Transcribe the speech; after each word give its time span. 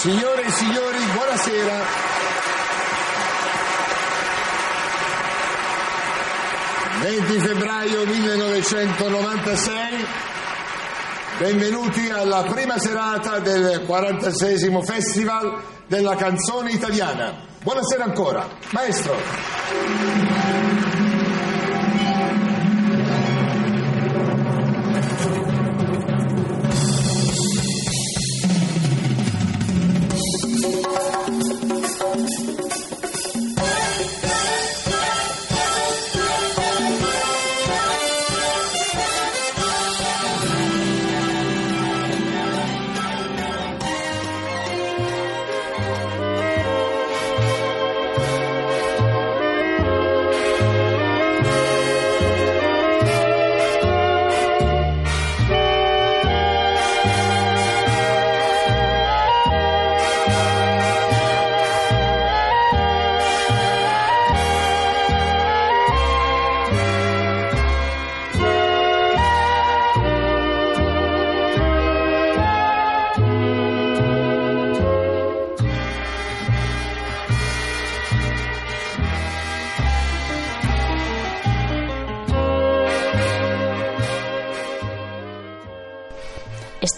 Signore 0.00 0.46
e 0.46 0.50
signori, 0.52 0.96
buonasera. 1.12 1.84
...20 7.02 7.40
febbraio 7.42 8.06
1996... 8.06 10.06
...benvenuti 11.36 12.08
alla 12.08 12.44
prima 12.44 12.78
serata 12.78 13.40
del 13.40 13.82
46 13.84 14.82
Festival 14.84 15.60
della 15.86 16.14
canzone 16.14 16.70
italiana. 16.70 17.49
Buonasera 17.62 18.04
ancora. 18.04 18.48
Maestro. 18.72 19.14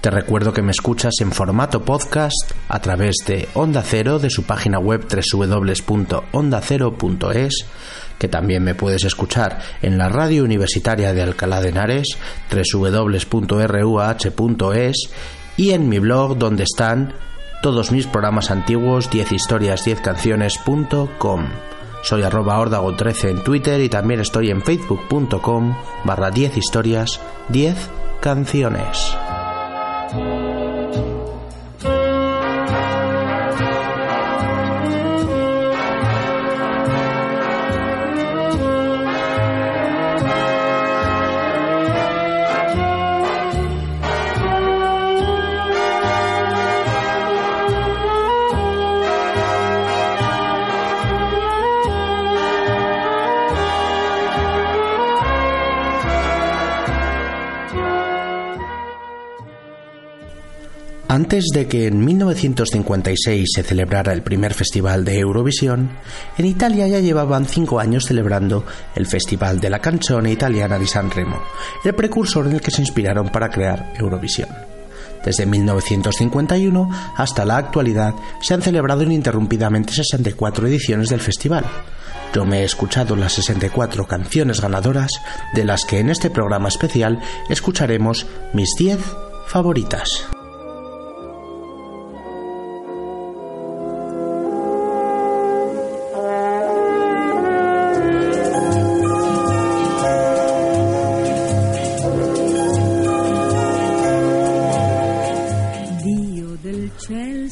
Te 0.00 0.10
recuerdo 0.10 0.52
que 0.54 0.62
me 0.62 0.70
escuchas 0.70 1.12
en 1.20 1.30
formato 1.30 1.84
podcast 1.84 2.52
a 2.68 2.80
través 2.80 3.16
de 3.26 3.50
Onda 3.52 3.82
Cero, 3.84 4.18
de 4.18 4.30
su 4.30 4.44
página 4.44 4.78
web 4.78 5.06
www.ondacero.es, 5.06 7.66
que 8.18 8.28
también 8.28 8.64
me 8.64 8.74
puedes 8.74 9.04
escuchar 9.04 9.58
en 9.82 9.98
la 9.98 10.08
radio 10.08 10.44
universitaria 10.44 11.12
de 11.12 11.20
Alcalá 11.20 11.60
de 11.60 11.68
Henares, 11.68 12.16
www.ruah.es, 12.50 13.50
y 15.58 15.72
en 15.72 15.90
mi 15.90 15.98
blog 15.98 16.38
donde 16.38 16.62
están 16.62 17.12
todos 17.62 17.92
mis 17.92 18.06
programas 18.06 18.50
antiguos, 18.50 19.10
10historias10canciones.com. 19.10 21.46
Soy 22.02 22.22
arroba 22.22 22.58
ordago13 22.58 23.28
en 23.28 23.44
Twitter 23.44 23.78
y 23.82 23.90
también 23.90 24.20
estoy 24.20 24.48
en 24.48 24.62
facebook.com 24.62 25.76
barra 26.04 26.30
10 26.30 26.56
historias 26.56 27.20
10 27.50 27.76
canciones. 28.22 29.14
Lord. 30.12 30.49
Antes 61.10 61.46
de 61.52 61.66
que 61.66 61.88
en 61.88 62.04
1956 62.04 63.48
se 63.52 63.64
celebrara 63.64 64.12
el 64.12 64.22
primer 64.22 64.54
festival 64.54 65.04
de 65.04 65.18
Eurovisión, 65.18 65.90
en 66.38 66.46
Italia 66.46 66.86
ya 66.86 67.00
llevaban 67.00 67.46
cinco 67.46 67.80
años 67.80 68.04
celebrando 68.04 68.64
el 68.94 69.08
Festival 69.08 69.58
de 69.58 69.70
la 69.70 69.80
Canzone 69.80 70.30
Italiana 70.30 70.78
di 70.78 70.86
Sanremo, 70.86 71.42
el 71.84 71.96
precursor 71.96 72.46
en 72.46 72.52
el 72.52 72.60
que 72.60 72.70
se 72.70 72.82
inspiraron 72.82 73.28
para 73.28 73.50
crear 73.50 73.92
Eurovisión. 73.98 74.50
Desde 75.24 75.46
1951 75.46 76.90
hasta 77.16 77.44
la 77.44 77.56
actualidad 77.56 78.14
se 78.40 78.54
han 78.54 78.62
celebrado 78.62 79.02
ininterrumpidamente 79.02 79.92
64 79.92 80.68
ediciones 80.68 81.08
del 81.08 81.20
festival. 81.20 81.64
Yo 82.32 82.44
me 82.44 82.60
he 82.60 82.64
escuchado 82.64 83.16
las 83.16 83.32
64 83.32 84.06
canciones 84.06 84.60
ganadoras, 84.60 85.10
de 85.54 85.64
las 85.64 85.84
que 85.84 85.98
en 85.98 86.08
este 86.08 86.30
programa 86.30 86.68
especial 86.68 87.18
escucharemos 87.48 88.28
mis 88.52 88.68
10 88.78 89.00
favoritas. 89.48 90.30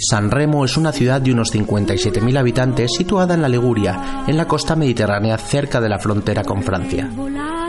Sanremo 0.08 0.64
es 0.64 0.78
una 0.78 0.90
ciudad 0.90 1.20
de 1.20 1.32
unos 1.32 1.52
57.000 1.52 2.38
habitantes 2.38 2.92
situada 2.96 3.34
en 3.34 3.42
la 3.42 3.48
Liguria, 3.48 4.24
en 4.26 4.38
la 4.38 4.46
costa 4.46 4.74
mediterránea 4.74 5.36
cerca 5.36 5.82
de 5.82 5.90
la 5.90 5.98
frontera 5.98 6.44
con 6.44 6.62
Francia. 6.62 7.10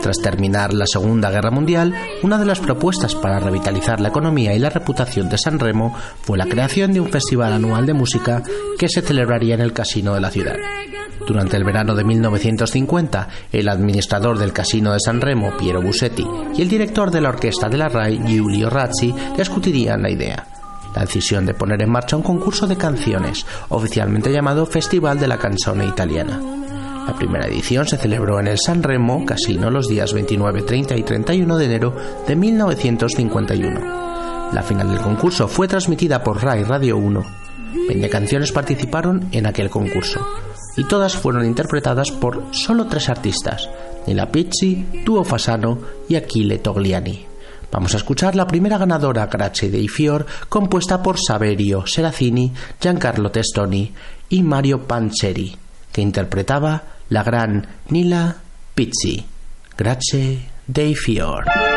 Tras 0.00 0.16
terminar 0.22 0.72
la 0.72 0.86
Segunda 0.86 1.30
Guerra 1.30 1.50
Mundial, 1.50 1.94
una 2.22 2.38
de 2.38 2.46
las 2.46 2.60
propuestas 2.60 3.14
para 3.14 3.40
revitalizar 3.40 4.00
la 4.00 4.08
economía 4.08 4.54
y 4.54 4.58
la 4.58 4.70
reputación 4.70 5.28
de 5.28 5.36
Sanremo 5.36 5.94
fue 6.22 6.38
la 6.38 6.46
creación 6.46 6.94
de 6.94 7.00
un 7.00 7.10
festival 7.10 7.52
anual 7.52 7.84
de 7.84 7.92
música 7.92 8.42
que 8.78 8.88
se 8.88 9.02
celebraría 9.02 9.54
en 9.54 9.60
el 9.60 9.74
casino 9.74 10.14
de 10.14 10.20
la 10.22 10.30
ciudad. 10.30 10.56
Durante 11.26 11.58
el 11.58 11.64
verano 11.64 11.94
de 11.94 12.04
1950, 12.04 13.28
el 13.52 13.68
administrador 13.68 14.38
del 14.38 14.54
casino 14.54 14.94
de 14.94 15.00
Sanremo, 15.00 15.58
Piero 15.58 15.82
Bussetti, 15.82 16.26
y 16.56 16.62
el 16.62 16.70
director 16.70 17.10
de 17.10 17.20
la 17.20 17.28
orquesta 17.28 17.68
de 17.68 17.76
la 17.76 17.90
RAI, 17.90 18.18
Giulio 18.26 18.70
Razzi, 18.70 19.14
discutirían 19.36 20.00
la 20.00 20.10
idea 20.10 20.46
la 20.94 21.02
decisión 21.02 21.46
de 21.46 21.54
poner 21.54 21.82
en 21.82 21.90
marcha 21.90 22.16
un 22.16 22.22
concurso 22.22 22.66
de 22.66 22.76
canciones, 22.76 23.46
oficialmente 23.68 24.32
llamado 24.32 24.66
Festival 24.66 25.18
de 25.18 25.28
la 25.28 25.38
Canzone 25.38 25.86
Italiana. 25.86 26.40
La 27.06 27.14
primera 27.14 27.46
edición 27.46 27.86
se 27.86 27.96
celebró 27.96 28.40
en 28.40 28.48
el 28.48 28.58
San 28.58 28.82
Remo 28.82 29.24
Casino 29.24 29.70
los 29.70 29.88
días 29.88 30.12
29, 30.12 30.62
30 30.62 30.96
y 30.96 31.02
31 31.02 31.58
de 31.58 31.64
enero 31.64 31.96
de 32.26 32.36
1951. 32.36 34.50
La 34.52 34.62
final 34.62 34.90
del 34.90 35.00
concurso 35.00 35.48
fue 35.48 35.68
transmitida 35.68 36.22
por 36.22 36.42
RAI 36.42 36.64
Radio 36.64 36.98
1. 36.98 37.24
20 37.88 38.08
canciones 38.08 38.52
participaron 38.52 39.28
en 39.32 39.46
aquel 39.46 39.70
concurso 39.70 40.26
y 40.76 40.84
todas 40.84 41.16
fueron 41.16 41.44
interpretadas 41.44 42.10
por 42.10 42.44
solo 42.52 42.86
tres 42.86 43.08
artistas, 43.08 43.68
Nila 44.06 44.30
Pizzi, 44.30 45.02
Tuo 45.04 45.24
Fasano 45.24 45.78
y 46.08 46.16
Achille 46.16 46.58
Togliani. 46.58 47.29
Vamos 47.72 47.94
a 47.94 47.98
escuchar 47.98 48.34
la 48.34 48.46
primera 48.46 48.78
ganadora 48.78 49.26
Grace 49.26 49.70
dei 49.70 49.88
Fior, 49.88 50.26
compuesta 50.48 51.02
por 51.02 51.18
Saverio 51.18 51.86
Seracini, 51.86 52.52
Giancarlo 52.80 53.30
Testoni 53.30 53.92
y 54.28 54.42
Mario 54.42 54.86
Pancheri, 54.86 55.56
que 55.92 56.00
interpretaba 56.00 56.82
la 57.08 57.22
gran 57.22 57.66
Nila 57.88 58.36
Pizzi. 58.74 59.24
Grazie 59.76 60.50
dei 60.66 60.94
fior. 60.94 61.69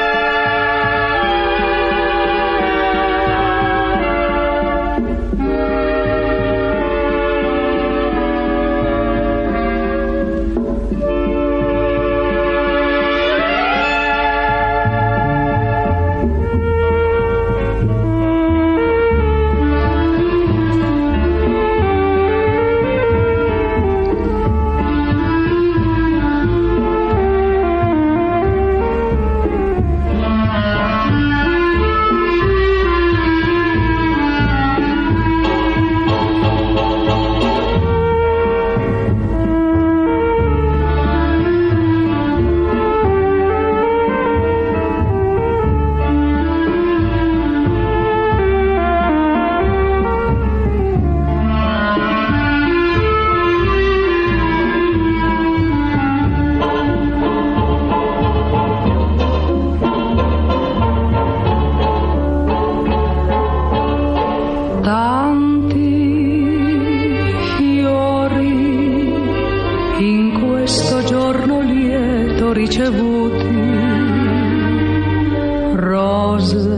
was 76.52 76.73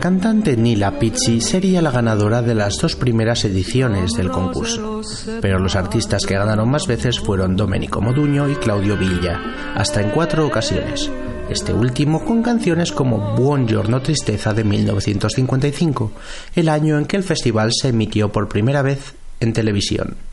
La 0.00 0.04
cantante 0.04 0.56
Nila 0.56 0.98
Pizzi 0.98 1.42
sería 1.42 1.82
la 1.82 1.90
ganadora 1.90 2.40
de 2.40 2.54
las 2.54 2.78
dos 2.78 2.96
primeras 2.96 3.44
ediciones 3.44 4.12
del 4.12 4.30
concurso, 4.30 5.02
pero 5.42 5.58
los 5.58 5.76
artistas 5.76 6.24
que 6.24 6.38
ganaron 6.38 6.70
más 6.70 6.86
veces 6.86 7.20
fueron 7.20 7.54
Domenico 7.54 8.00
Moduño 8.00 8.48
y 8.48 8.54
Claudio 8.54 8.96
Villa, 8.96 9.38
hasta 9.74 10.00
en 10.00 10.08
cuatro 10.08 10.46
ocasiones, 10.46 11.10
este 11.50 11.74
último 11.74 12.24
con 12.24 12.42
canciones 12.42 12.92
como 12.92 13.36
Buongiorno 13.36 14.00
Tristeza 14.00 14.54
de 14.54 14.64
1955, 14.64 16.12
el 16.54 16.70
año 16.70 16.96
en 16.96 17.04
que 17.04 17.18
el 17.18 17.22
festival 17.22 17.70
se 17.70 17.88
emitió 17.88 18.32
por 18.32 18.48
primera 18.48 18.80
vez 18.80 19.12
en 19.38 19.52
televisión. 19.52 20.29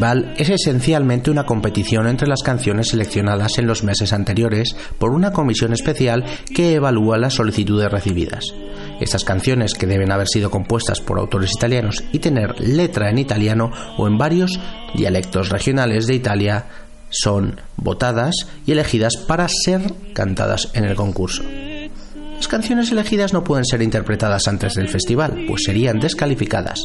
Festival 0.00 0.34
es 0.38 0.48
esencialmente 0.48 1.30
una 1.30 1.44
competición 1.44 2.06
entre 2.06 2.26
las 2.26 2.42
canciones 2.42 2.88
seleccionadas 2.88 3.58
en 3.58 3.66
los 3.66 3.84
meses 3.84 4.14
anteriores 4.14 4.74
por 4.98 5.10
una 5.10 5.30
comisión 5.30 5.74
especial 5.74 6.24
que 6.54 6.72
evalúa 6.74 7.18
las 7.18 7.34
solicitudes 7.34 7.92
recibidas. 7.92 8.46
Estas 8.98 9.24
canciones, 9.24 9.74
que 9.74 9.86
deben 9.86 10.10
haber 10.10 10.26
sido 10.26 10.50
compuestas 10.50 11.00
por 11.00 11.18
autores 11.18 11.50
italianos 11.54 12.02
y 12.12 12.18
tener 12.18 12.58
letra 12.60 13.10
en 13.10 13.18
italiano 13.18 13.72
o 13.98 14.06
en 14.06 14.16
varios 14.16 14.58
dialectos 14.94 15.50
regionales 15.50 16.06
de 16.06 16.14
Italia, 16.14 16.64
son 17.10 17.60
votadas 17.76 18.34
y 18.64 18.72
elegidas 18.72 19.18
para 19.18 19.48
ser 19.48 19.82
cantadas 20.14 20.70
en 20.72 20.84
el 20.84 20.94
concurso. 20.94 21.42
Las 22.36 22.48
canciones 22.48 22.90
elegidas 22.90 23.34
no 23.34 23.44
pueden 23.44 23.66
ser 23.66 23.82
interpretadas 23.82 24.48
antes 24.48 24.74
del 24.76 24.88
festival, 24.88 25.44
pues 25.46 25.64
serían 25.66 26.00
descalificadas. 26.00 26.80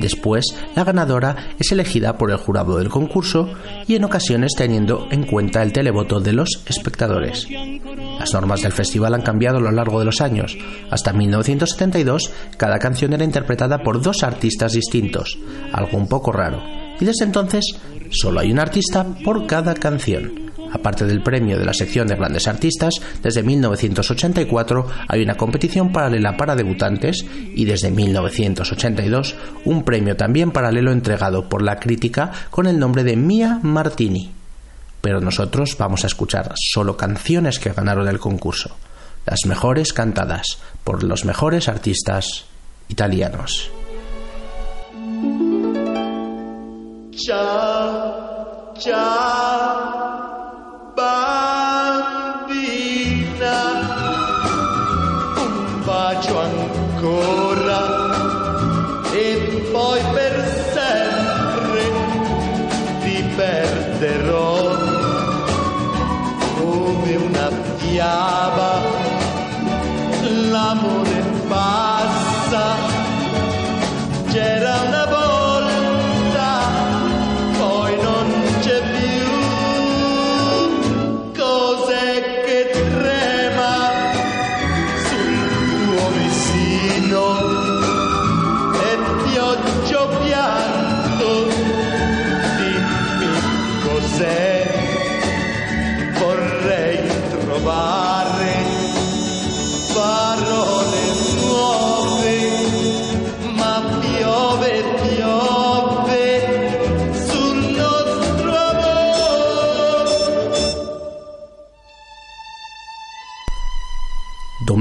Después, 0.00 0.46
la 0.74 0.84
ganadora 0.84 1.36
es 1.58 1.70
elegida 1.72 2.16
por 2.16 2.30
el 2.30 2.38
jurado 2.38 2.78
del 2.78 2.88
concurso 2.88 3.52
y 3.86 3.96
en 3.96 4.04
ocasiones 4.04 4.52
teniendo 4.56 5.06
en 5.10 5.24
cuenta 5.24 5.62
el 5.62 5.72
televoto 5.72 6.20
de 6.20 6.32
los 6.32 6.48
espectadores. 6.66 7.46
Las 8.18 8.32
normas 8.32 8.62
del 8.62 8.72
festival 8.72 9.14
han 9.14 9.22
cambiado 9.22 9.58
a 9.58 9.60
lo 9.60 9.70
largo 9.70 9.98
de 9.98 10.06
los 10.06 10.20
años. 10.20 10.56
Hasta 10.90 11.12
1972, 11.12 12.32
cada 12.56 12.78
canción 12.78 13.12
era 13.12 13.24
interpretada 13.24 13.82
por 13.82 14.00
dos 14.00 14.22
artistas 14.22 14.72
distintos, 14.72 15.38
algo 15.72 15.98
un 15.98 16.08
poco 16.08 16.32
raro. 16.32 16.62
Y 16.98 17.04
desde 17.04 17.24
entonces, 17.24 17.64
solo 18.10 18.40
hay 18.40 18.50
un 18.52 18.58
artista 18.58 19.06
por 19.24 19.46
cada 19.46 19.74
canción. 19.74 20.50
Aparte 20.72 21.04
del 21.04 21.22
premio 21.22 21.58
de 21.58 21.64
la 21.64 21.74
sección 21.74 22.06
de 22.06 22.16
grandes 22.16 22.46
artistas, 22.46 22.94
desde 23.22 23.42
1984 23.42 24.86
hay 25.08 25.22
una 25.22 25.36
competición 25.36 25.92
paralela 25.92 26.36
para 26.36 26.54
debutantes 26.54 27.24
y 27.54 27.64
desde 27.64 27.90
1982 27.90 29.34
un 29.64 29.82
premio 29.84 30.16
también 30.16 30.50
paralelo 30.50 30.92
entregado 30.92 31.48
por 31.48 31.62
la 31.62 31.78
crítica 31.78 32.30
con 32.50 32.66
el 32.66 32.78
nombre 32.78 33.04
de 33.04 33.16
Mia 33.16 33.58
Martini. 33.62 34.32
Pero 35.00 35.20
nosotros 35.20 35.76
vamos 35.78 36.04
a 36.04 36.08
escuchar 36.08 36.52
solo 36.56 36.96
canciones 36.96 37.58
que 37.58 37.72
ganaron 37.72 38.08
el 38.08 38.18
concurso, 38.18 38.76
las 39.26 39.46
mejores 39.46 39.92
cantadas 39.92 40.58
por 40.84 41.02
los 41.02 41.24
mejores 41.24 41.68
artistas 41.68 42.44
italianos. 42.88 43.70
Diaba 68.00 68.89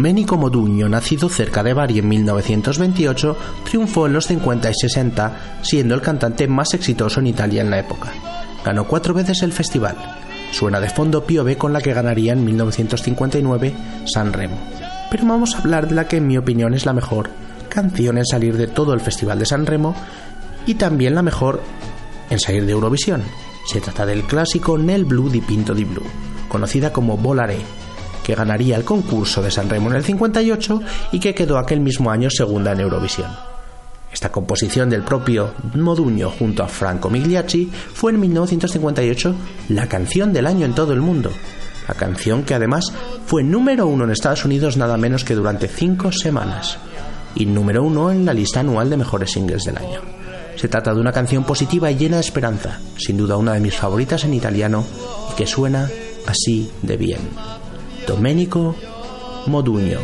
Domenico 0.10 0.38
Modugno, 0.38 0.90
nacido 0.90 1.30
cerca 1.30 1.62
de 1.62 1.72
Bari 1.72 2.00
en 2.00 2.08
1928, 2.08 3.38
triunfó 3.64 4.08
en 4.08 4.14
los 4.14 4.26
50 4.26 4.72
y 4.72 4.74
60, 4.74 5.60
siendo 5.62 5.94
el 5.94 6.02
cantante 6.02 6.48
más 6.48 6.74
exitoso 6.74 7.20
en 7.20 7.28
Italia 7.28 7.62
en 7.62 7.70
la 7.70 7.78
época. 7.78 8.12
Ganó 8.66 8.88
cuatro 8.88 9.14
veces 9.14 9.44
el 9.44 9.54
festival. 9.54 9.96
Suena 10.52 10.80
de 10.80 10.90
fondo 10.90 11.26
Piove 11.26 11.60
con 11.60 11.74
la 11.74 11.82
que 11.82 11.94
ganaría 11.94 12.34
en 12.34 12.44
1959 12.44 13.76
San 14.06 14.34
Remo. 14.34 14.58
Pero 15.12 15.28
vamos 15.28 15.54
a 15.54 15.60
hablar 15.60 15.88
de 15.88 15.94
la 15.94 16.08
que 16.08 16.18
en 16.18 16.26
mi 16.26 16.40
opinión 16.40 16.74
es 16.74 16.88
la 16.88 16.94
mejor 16.94 17.30
canción 17.70 18.18
en 18.18 18.26
salir 18.26 18.58
de 18.58 18.66
todo 18.66 18.96
el 18.96 19.02
Festival 19.02 19.38
de 19.38 19.46
San 19.46 19.68
Remo 19.68 19.94
y 20.66 20.74
también 20.74 21.14
la 21.14 21.22
mejor 21.22 21.62
en 22.32 22.40
salir 22.40 22.66
de 22.66 22.72
Eurovisión. 22.72 23.22
Se 23.72 23.80
trata 23.80 24.08
del 24.08 24.24
clásico 24.24 24.76
Nel 24.76 25.06
Blue 25.06 25.30
di 25.30 25.42
Pinto 25.42 25.76
di 25.76 25.84
Blue, 25.84 26.02
conocida 26.48 26.92
como 26.92 27.16
Volaré, 27.16 27.60
que 28.30 28.36
ganaría 28.36 28.76
el 28.76 28.84
concurso 28.84 29.42
de 29.42 29.50
San 29.50 29.68
Remo 29.68 29.90
en 29.90 29.96
el 29.96 30.04
58 30.04 30.82
y 31.14 31.20
que 31.20 31.34
quedó 31.34 31.58
aquel 31.58 31.80
mismo 31.80 32.12
año 32.12 32.30
segunda 32.30 32.74
en 32.74 32.82
Eurovisión. 32.82 33.32
Esta 34.14 34.32
composición 34.32 34.88
del 34.88 35.02
propio 35.02 35.56
Moduño 35.74 36.30
junto 36.30 36.62
a 36.62 36.68
Franco 36.68 37.10
Migliacci 37.10 37.72
fue 37.92 38.12
en 38.12 38.20
1958 38.20 39.36
la 39.70 39.90
canción 39.90 40.32
del 40.32 40.46
año 40.46 40.68
en 40.68 40.76
todo 40.76 40.94
el 40.94 41.02
mundo. 41.02 41.32
La 41.88 41.96
canción 41.96 42.44
que 42.44 42.54
además 42.54 42.94
fue 43.26 43.42
número 43.42 43.88
uno 43.88 44.04
en 44.04 44.12
Estados 44.12 44.46
Unidos 44.46 44.78
nada 44.78 44.96
menos 44.96 45.24
que 45.24 45.34
durante 45.34 45.68
cinco 45.68 46.12
semanas 46.12 46.78
y 47.34 47.48
número 47.48 47.84
uno 47.84 48.12
en 48.12 48.28
la 48.28 48.34
lista 48.36 48.60
anual 48.60 48.92
de 48.92 48.98
mejores 48.98 49.32
singles 49.32 49.64
del 49.64 49.80
año. 49.80 50.02
Se 50.56 50.68
trata 50.68 50.94
de 50.94 51.02
una 51.02 51.12
canción 51.12 51.46
positiva 51.46 51.90
y 51.90 51.98
llena 51.98 52.18
de 52.18 52.22
esperanza, 52.22 52.80
sin 52.96 53.18
duda 53.18 53.38
una 53.38 53.54
de 53.54 53.60
mis 53.60 53.76
favoritas 53.76 54.24
en 54.24 54.36
italiano 54.36 54.86
y 55.32 55.36
que 55.36 55.48
suena 55.48 55.90
así 56.28 56.70
de 56.84 56.96
bien. 56.96 57.22
Domenico 58.10 58.76
Modugno, 59.46 60.00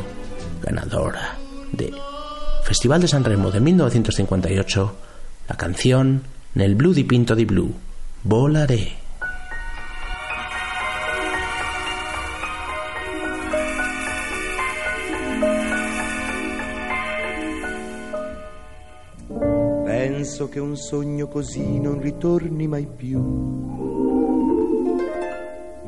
ganadora 0.61 1.39
de 1.71 1.91
Festival 2.63 3.01
de 3.01 3.07
San 3.07 3.23
Remo 3.23 3.49
de 3.49 3.59
1958, 3.59 4.95
la 5.49 5.57
canción 5.57 6.21
Nel 6.53 6.75
blu 6.75 6.93
di 6.93 7.03
Pinto 7.03 7.33
di 7.33 7.45
Blu, 7.45 7.73
Volaré. 8.21 8.91
Penso 19.83 20.47
che 20.47 20.59
un 20.59 20.77
sogno 20.77 21.27
così 21.27 21.79
non 21.79 21.99
ritorni 21.99 22.67
mai 22.67 22.85
più. 22.85 24.04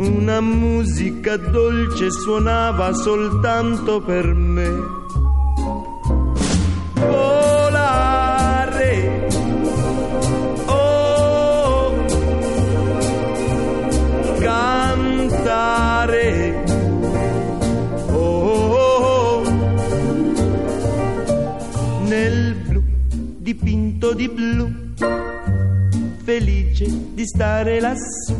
Una 0.00 0.40
musica 0.40 1.36
dolce 1.36 2.10
suonava 2.10 2.94
soltanto 2.94 4.00
per 4.00 4.32
me. 4.32 4.98
Dipinto 23.42 24.14
di 24.14 24.28
blu, 24.28 24.70
felice 26.22 26.86
di 27.14 27.26
stare 27.26 27.80
lassù. 27.80 28.39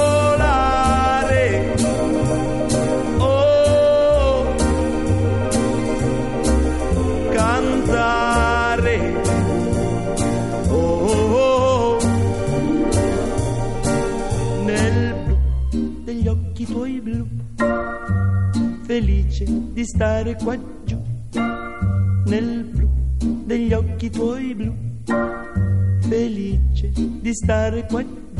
di 19.81 19.87
stare 19.87 20.35
qua 20.35 20.55
giù, 20.85 21.01
nel 22.27 22.65
blu 22.65 22.87
degli 23.45 23.73
occhi 23.73 24.11
tuoi 24.11 24.53
blu, 24.53 24.75
felice 26.07 26.91
di 26.93 27.33
stare 27.33 27.87
qua 27.87 28.03
giù 28.03 28.30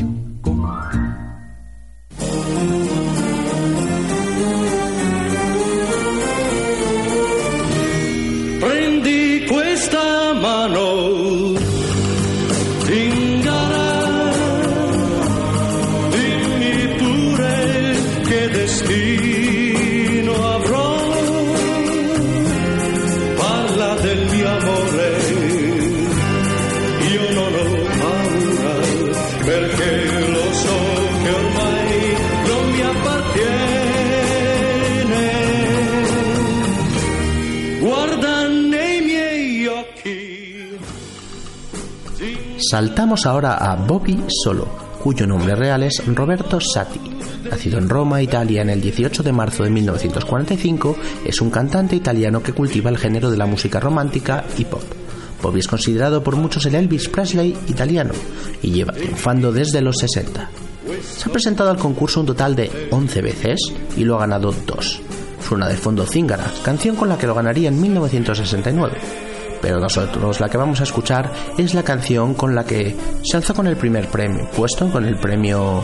Saltamos 42.72 43.26
ahora 43.26 43.56
a 43.56 43.76
Bobby 43.76 44.18
Solo, 44.30 44.66
cuyo 45.04 45.28
nombre 45.28 45.56
real 45.56 45.84
es 45.84 46.02
Roberto 46.08 46.58
Sati. 46.62 47.02
Nacido 47.50 47.78
en 47.78 47.90
Roma, 47.90 48.22
Italia, 48.22 48.62
en 48.62 48.70
el 48.70 48.80
18 48.80 49.24
de 49.24 49.34
marzo 49.34 49.66
de 49.66 49.70
1945, 49.72 50.96
es 51.26 51.42
un 51.42 51.50
cantante 51.50 51.98
italiano 51.98 52.42
que 52.42 52.54
cultiva 52.54 52.90
el 52.90 52.98
género 52.98 53.30
de 53.30 53.36
la 53.36 53.46
música 53.46 53.82
romántica 53.82 54.46
y 54.58 54.64
pop. 54.64 54.84
Bobby 55.44 55.60
es 55.60 55.68
considerado 55.68 56.24
por 56.24 56.38
muchos 56.38 56.66
el 56.66 56.76
Elvis 56.76 57.10
Presley 57.10 57.58
italiano 57.68 58.14
y 58.62 58.72
lleva 58.72 58.94
triunfando 58.94 59.52
desde 59.52 59.82
los 59.82 59.98
60. 59.98 60.50
Se 61.02 61.30
ha 61.30 61.34
presentado 61.34 61.72
al 61.72 61.78
concurso 61.78 62.22
un 62.22 62.28
total 62.28 62.56
de 62.56 62.88
11 62.90 63.22
veces 63.22 63.60
y 63.98 64.06
lo 64.06 64.16
ha 64.16 64.22
ganado 64.22 64.56
dos. 64.66 65.02
Suena 65.46 65.68
de 65.68 65.76
fondo 65.76 66.06
Zingara, 66.06 66.50
canción 66.64 66.96
con 66.96 67.10
la 67.10 67.18
que 67.18 67.28
lo 67.28 67.36
ganaría 67.36 67.68
en 67.68 67.82
1969 67.82 69.31
pero 69.62 69.80
nosotros 69.80 70.40
la 70.40 70.50
que 70.50 70.58
vamos 70.58 70.80
a 70.80 70.84
escuchar 70.84 71.32
es 71.58 71.74
la 71.74 71.84
canción 71.84 72.34
con 72.34 72.56
la 72.56 72.64
que 72.64 72.96
se 73.24 73.38
alzó 73.38 73.54
con 73.54 73.68
el 73.68 73.78
primer 73.78 74.08
premio, 74.08 74.50
puesto 74.56 74.90
con 74.92 75.06
el 75.06 75.18
premio 75.18 75.84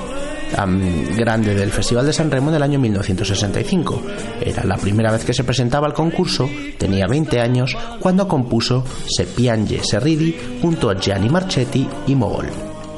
grande 1.15 1.53
del 1.53 1.71
Festival 1.71 2.05
de 2.05 2.13
San 2.13 2.31
Remo 2.31 2.51
del 2.51 2.63
año 2.63 2.79
1965. 2.79 4.01
Era 4.41 4.63
la 4.63 4.77
primera 4.77 5.11
vez 5.11 5.25
que 5.25 5.33
se 5.33 5.43
presentaba 5.43 5.87
al 5.87 5.93
concurso, 5.93 6.49
tenía 6.77 7.05
20 7.07 7.39
años, 7.39 7.77
cuando 7.99 8.27
compuso 8.27 8.83
Se 9.07 9.25
piange, 9.25 9.81
se 9.83 9.99
ridi 9.99 10.35
junto 10.61 10.89
a 10.89 10.95
Gianni 10.95 11.29
Marchetti 11.29 11.87
y 12.07 12.15
Mogol. 12.15 12.47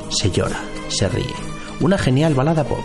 Se 0.09 0.31
llora, 0.31 0.59
se 0.87 1.07
ríe. 1.07 1.33
Una 1.81 1.97
genial 1.97 2.33
balada 2.33 2.63
pop. 2.63 2.83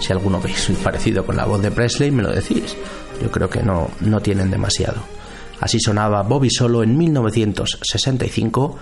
Si 0.00 0.12
alguno 0.12 0.40
veis 0.40 0.70
parecido 0.82 1.24
con 1.24 1.36
la 1.36 1.46
voz 1.46 1.62
de 1.62 1.70
Presley, 1.70 2.10
me 2.10 2.22
lo 2.22 2.30
decís. 2.32 2.76
Yo 3.22 3.30
creo 3.30 3.48
que 3.48 3.62
no, 3.62 3.90
no 4.00 4.20
tienen 4.20 4.50
demasiado. 4.50 5.02
Así 5.60 5.78
sonaba 5.80 6.22
Bobby 6.22 6.50
Solo 6.50 6.82
en 6.82 6.96
1965. 6.96 8.76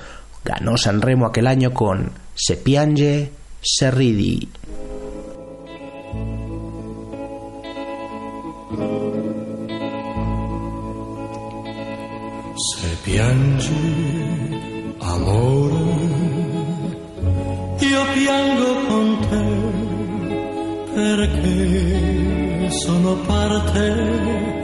Ganó 0.45 0.77
San 0.77 1.01
Remo 1.01 1.27
aquel 1.27 1.47
año 1.47 1.73
con 1.73 2.11
Se 2.35 2.57
piange, 2.57 3.31
se 3.61 3.91
ridi. 3.91 4.49
Se 12.79 12.89
piange, 13.05 13.75
amore, 15.01 15.85
io 17.81 18.03
piango 18.15 18.87
con 18.89 19.21
te 19.29 19.45
perché 20.95 22.71
sono 22.71 23.17
parte 23.27 24.62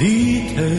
di 0.00 0.52
te. 0.54 0.72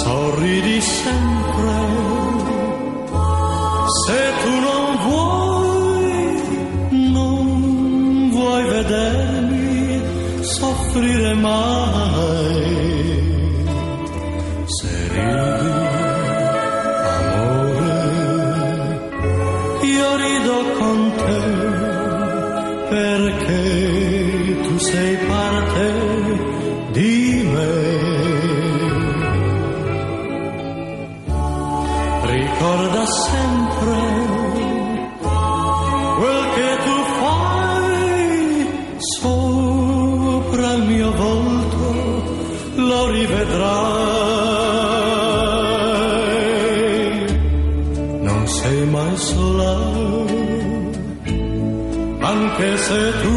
Sorridi 0.00 0.80
sempre, 0.80 1.76
se 4.02 4.20
tu 4.42 4.54
non 4.68 4.86
vuoi, 5.06 6.12
non 7.16 8.30
vuoi 8.30 8.62
vedermi 8.74 10.00
soffrire 10.42 11.34
mai. 11.34 12.62
Se 14.76 14.92
ridi, 15.12 16.03
sei 24.94 25.16
parte 25.26 25.86
di 26.92 27.48
me. 27.52 27.72
Ricorda 32.34 33.02
sempre 33.28 33.96
quel 36.18 36.42
che 36.56 36.70
tu 36.84 36.96
fai 37.18 38.68
sopra 39.18 40.68
il 40.74 40.82
mio 40.92 41.10
volto, 41.24 41.84
lo 42.88 43.00
rivedrai. 43.10 43.64
Non 48.28 48.46
sei 48.46 48.86
mai 48.86 49.16
sola, 49.16 49.74
anche 52.32 52.76
se 52.76 53.12
tu 53.22 53.33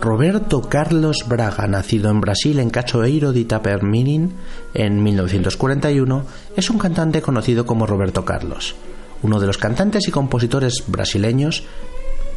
Roberto 0.00 0.62
Carlos 0.62 1.24
Braga, 1.26 1.66
nacido 1.66 2.10
en 2.10 2.20
Brasil 2.20 2.60
en 2.60 2.70
Cachoeiro 2.70 3.32
de 3.32 3.40
Itapermirin 3.40 4.32
en 4.74 5.02
1941, 5.02 6.24
es 6.54 6.70
un 6.70 6.78
cantante 6.78 7.20
conocido 7.20 7.66
como 7.66 7.84
Roberto 7.84 8.24
Carlos, 8.24 8.76
uno 9.24 9.40
de 9.40 9.48
los 9.48 9.58
cantantes 9.58 10.06
y 10.06 10.12
compositores 10.12 10.84
brasileños 10.86 11.64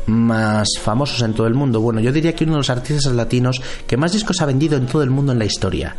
más 0.07 0.69
famosos 0.81 1.21
en 1.21 1.33
todo 1.33 1.45
el 1.45 1.53
mundo. 1.53 1.81
Bueno, 1.81 1.99
yo 1.99 2.11
diría 2.11 2.33
que 2.33 2.45
uno 2.45 2.53
de 2.53 2.59
los 2.59 2.71
artistas 2.71 3.13
latinos 3.13 3.61
que 3.85 3.97
más 3.97 4.13
discos 4.13 4.41
ha 4.41 4.47
vendido 4.47 4.75
en 4.75 4.87
todo 4.87 5.03
el 5.03 5.11
mundo 5.11 5.33
en 5.33 5.39
la 5.39 5.45
historia. 5.45 5.95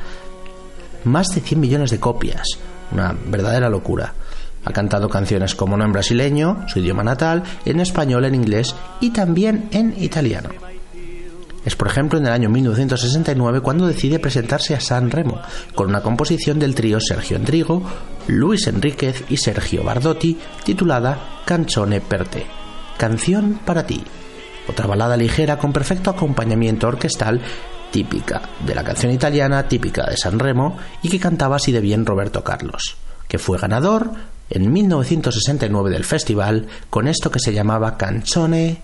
Más 1.04 1.28
de 1.28 1.42
100 1.42 1.60
millones 1.60 1.90
de 1.90 2.00
copias. 2.00 2.44
Una 2.90 3.14
verdadera 3.26 3.68
locura. 3.68 4.14
Ha 4.68 4.72
cantado 4.74 5.08
canciones 5.08 5.54
como 5.54 5.78
no 5.78 5.84
en 5.86 5.92
brasileño, 5.92 6.68
su 6.68 6.80
idioma 6.80 7.02
natal, 7.02 7.42
en 7.64 7.80
español, 7.80 8.26
en 8.26 8.34
inglés 8.34 8.74
y 9.00 9.08
también 9.08 9.70
en 9.72 9.94
italiano. 9.98 10.50
Es 11.64 11.74
por 11.74 11.88
ejemplo 11.88 12.18
en 12.18 12.26
el 12.26 12.32
año 12.34 12.50
1969 12.50 13.62
cuando 13.62 13.86
decide 13.86 14.18
presentarse 14.18 14.74
a 14.74 14.80
San 14.80 15.10
Remo 15.10 15.40
con 15.74 15.88
una 15.88 16.02
composición 16.02 16.58
del 16.58 16.74
trío 16.74 17.00
Sergio 17.00 17.38
Endrigo, 17.38 17.82
Luis 18.26 18.66
Enríquez 18.66 19.24
y 19.30 19.38
Sergio 19.38 19.82
Bardotti 19.82 20.38
titulada 20.64 21.40
Canzone 21.46 22.02
per 22.02 22.28
te, 22.28 22.44
canción 22.98 23.60
para 23.64 23.86
ti. 23.86 24.04
Otra 24.68 24.86
balada 24.86 25.16
ligera 25.16 25.56
con 25.56 25.72
perfecto 25.72 26.10
acompañamiento 26.10 26.88
orquestal 26.88 27.40
típica 27.90 28.42
de 28.66 28.74
la 28.74 28.84
canción 28.84 29.12
italiana 29.12 29.66
típica 29.66 30.04
de 30.10 30.18
San 30.18 30.38
Remo 30.38 30.76
y 31.02 31.08
que 31.08 31.18
cantaba 31.18 31.56
así 31.56 31.72
de 31.72 31.80
bien 31.80 32.04
Roberto 32.04 32.44
Carlos, 32.44 32.98
que 33.28 33.38
fue 33.38 33.56
ganador 33.56 34.10
en 34.50 34.72
1969 34.72 35.90
del 35.90 36.04
festival 36.04 36.66
con 36.90 37.08
esto 37.08 37.30
que 37.30 37.40
se 37.40 37.52
llamaba 37.52 37.96
Canzone 37.96 38.80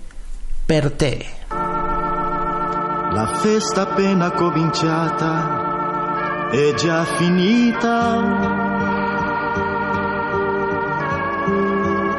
per 0.67 0.91
te. 0.93 1.27
La 1.51 3.27
festa 3.35 3.83
appena 3.83 4.33
cominciata 4.33 5.65
è 6.51 6.75
già 6.75 7.05
finita. 7.05 8.63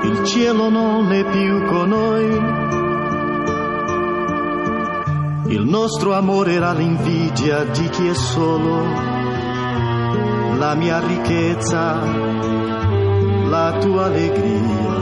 Il 0.04 0.24
cielo 0.24 0.70
non 0.70 1.12
è 1.12 1.26
più 1.26 1.66
con 1.66 1.90
noi. 1.90 2.64
Il 5.54 5.64
nostro 5.64 6.14
amore 6.14 6.54
era 6.54 6.74
l'invidia 6.74 7.64
di 7.66 7.90
chi 7.90 8.08
è 8.08 8.14
solo. 8.14 8.84
La 10.58 10.76
mia 10.76 11.00
ricchezza, 11.00 12.02
la 13.66 13.78
tua 13.80 14.06
allegria. 14.06 14.94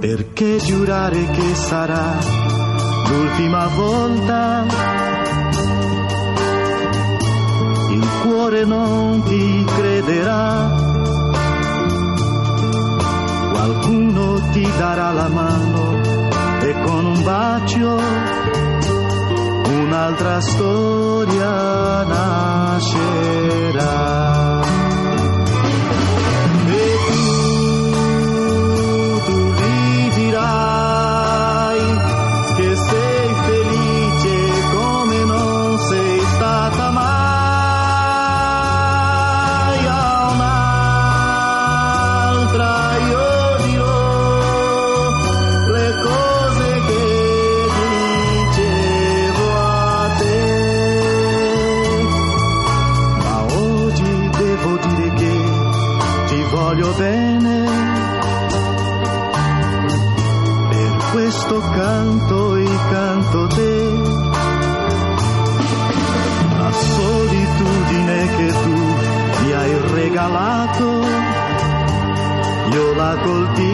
Perché 0.00 0.56
giurare 0.58 1.26
che 1.26 1.54
sarà 1.54 2.18
l'ultima 3.08 3.66
volta? 3.76 4.64
Il 7.90 8.08
cuore 8.22 8.64
non 8.64 9.22
ti 9.24 9.64
crederà. 9.76 10.80
Qualcuno 13.52 14.40
ti 14.52 14.66
darà 14.78 15.12
la 15.12 15.28
mano 15.28 16.00
e 16.62 16.72
con 16.84 17.04
un 17.04 17.22
bacio 17.22 18.00
un'altra 19.68 20.40
storia 20.40 22.04
nascerà. 22.04 23.02
La 73.02 73.16
coltivo 73.24 73.71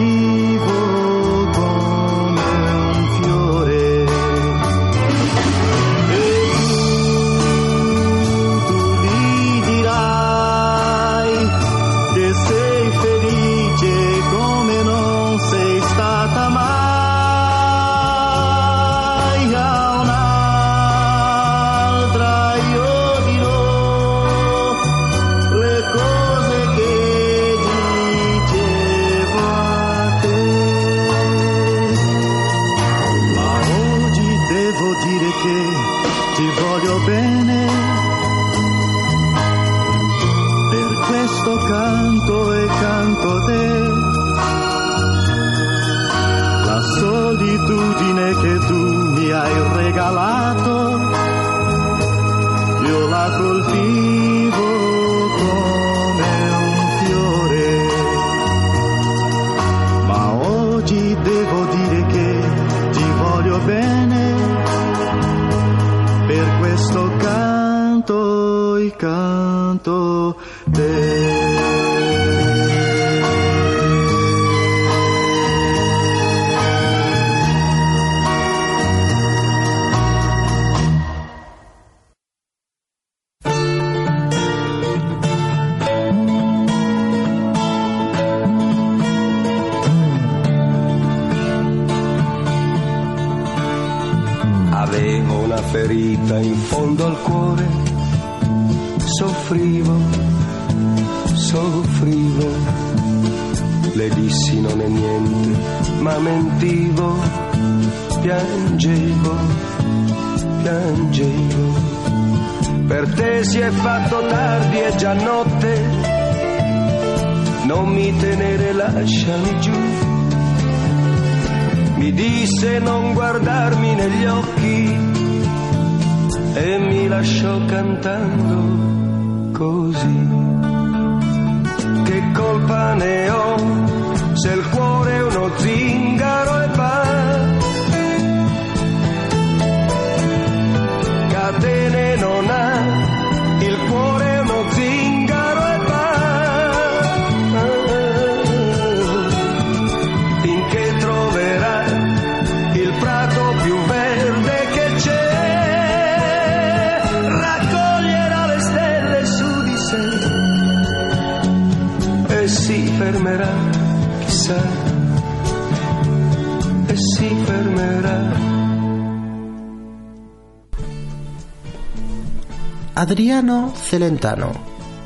Adriano 172.99 173.71
Celentano, 173.73 174.51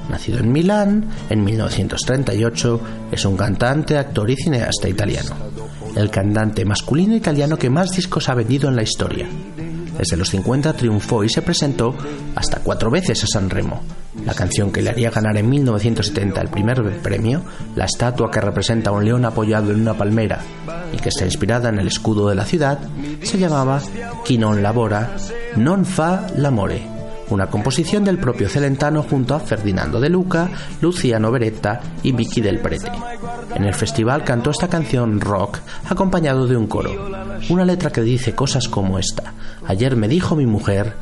nacido 0.09 0.39
en 0.39 0.51
Milán 0.51 1.11
en 1.29 1.43
1938, 1.43 2.81
es 3.11 3.23
un 3.23 3.37
cantante, 3.37 3.99
actor 3.99 4.31
y 4.31 4.35
cineasta 4.35 4.89
italiano. 4.89 5.35
El 5.95 6.09
cantante 6.09 6.65
masculino 6.65 7.15
italiano 7.15 7.55
que 7.55 7.69
más 7.69 7.91
discos 7.91 8.29
ha 8.29 8.33
vendido 8.33 8.67
en 8.67 8.77
la 8.77 8.81
historia. 8.81 9.27
Desde 9.95 10.17
los 10.17 10.31
50 10.31 10.73
triunfó 10.73 11.23
y 11.23 11.29
se 11.29 11.43
presentó 11.43 11.93
hasta 12.33 12.61
cuatro 12.61 12.89
veces 12.89 13.23
a 13.25 13.27
San 13.27 13.47
Remo. 13.51 13.83
La 14.25 14.33
canción 14.33 14.71
que 14.71 14.81
le 14.81 14.89
haría 14.89 15.11
ganar 15.11 15.37
en 15.37 15.47
1970 15.51 16.41
el 16.41 16.49
primer 16.49 16.99
premio, 17.03 17.43
la 17.75 17.85
estatua 17.85 18.31
que 18.31 18.41
representa 18.41 18.89
a 18.89 18.93
un 18.93 19.05
león 19.05 19.23
apoyado 19.23 19.71
en 19.71 19.81
una 19.81 19.93
palmera 19.93 20.39
y 20.91 20.97
que 20.97 21.09
está 21.09 21.25
inspirada 21.25 21.69
en 21.69 21.77
el 21.77 21.89
escudo 21.89 22.27
de 22.27 22.33
la 22.33 22.45
ciudad, 22.45 22.79
se 23.21 23.37
llamaba 23.37 23.79
Chi 24.23 24.39
non 24.39 24.63
labora, 24.63 25.13
non 25.57 25.85
fa 25.85 26.25
l'amore 26.37 26.92
una 27.33 27.47
composición 27.47 28.03
del 28.03 28.19
propio 28.19 28.47
Celentano 28.47 29.03
junto 29.03 29.33
a 29.33 29.39
Ferdinando 29.39 29.99
de 29.99 30.09
Luca, 30.09 30.49
Luciano 30.81 31.31
Beretta 31.31 31.81
y 32.03 32.11
Vicky 32.11 32.41
del 32.41 32.59
Prete. 32.59 32.91
En 33.55 33.63
el 33.63 33.73
festival 33.73 34.23
cantó 34.23 34.51
esta 34.51 34.67
canción 34.67 35.19
rock 35.19 35.59
acompañado 35.89 36.47
de 36.47 36.55
un 36.55 36.67
coro, 36.67 36.91
una 37.49 37.65
letra 37.65 37.91
que 37.91 38.01
dice 38.01 38.35
cosas 38.35 38.67
como 38.67 38.99
esta. 38.99 39.33
Ayer 39.67 39.95
me 39.95 40.07
dijo 40.07 40.35
mi 40.35 40.45
mujer 40.45 40.93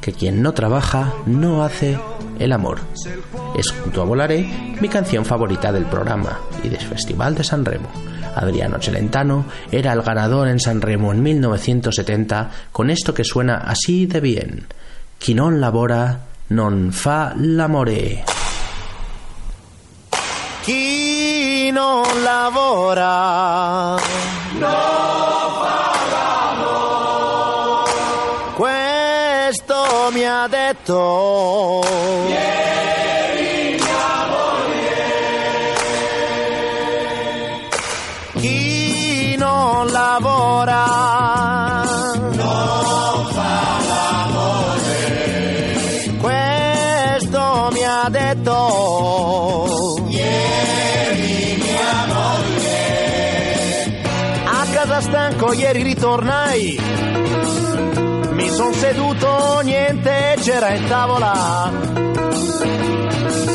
que 0.00 0.12
quien 0.12 0.42
no 0.42 0.52
trabaja 0.52 1.12
no 1.26 1.64
hace 1.64 1.98
el 2.38 2.52
amor. 2.52 2.78
Es 3.56 3.70
junto 3.70 4.00
a 4.00 4.04
Volaré 4.04 4.76
mi 4.80 4.88
canción 4.88 5.24
favorita 5.24 5.72
del 5.72 5.84
programa 5.84 6.40
y 6.62 6.68
del 6.68 6.80
Festival 6.80 7.34
de 7.34 7.44
San 7.44 7.64
Remo. 7.64 7.88
Adriano 8.34 8.80
Celentano 8.80 9.44
era 9.70 9.92
el 9.92 10.02
ganador 10.02 10.48
en 10.48 10.60
San 10.60 10.80
Remo 10.80 11.12
en 11.12 11.22
1970 11.22 12.50
con 12.72 12.90
esto 12.90 13.12
que 13.12 13.24
suena 13.24 13.56
así 13.56 14.06
de 14.06 14.20
bien. 14.20 14.66
Chi 15.20 15.34
non 15.34 15.58
lavora 15.58 16.18
non 16.46 16.90
fa 16.92 17.34
l'amore. 17.36 18.24
Chi 20.62 21.70
non 21.70 22.22
lavora 22.22 23.98
non 24.52 24.70
fa 25.60 25.92
l'amore. 26.10 27.90
Questo 28.54 30.08
mi 30.12 30.24
ha 30.24 30.46
detto. 30.48 31.82
Ieri 32.26 32.39
stanco 55.40 55.52
ieri 55.54 55.82
ritornai. 55.82 56.78
Mi 58.32 58.48
son 58.50 58.74
seduto, 58.74 59.60
niente 59.62 60.36
c'era 60.40 60.74
in 60.74 60.86
tavola. 60.86 61.72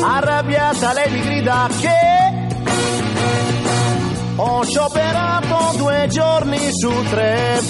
Arrabbiata 0.02 0.92
lei 0.92 1.10
mi 1.10 1.20
grida 1.20 1.68
che 1.80 2.48
ho 4.36 4.64
scioperato 4.64 5.74
due 5.76 6.06
giorni 6.08 6.58
su 6.72 6.90
tre. 7.10 7.60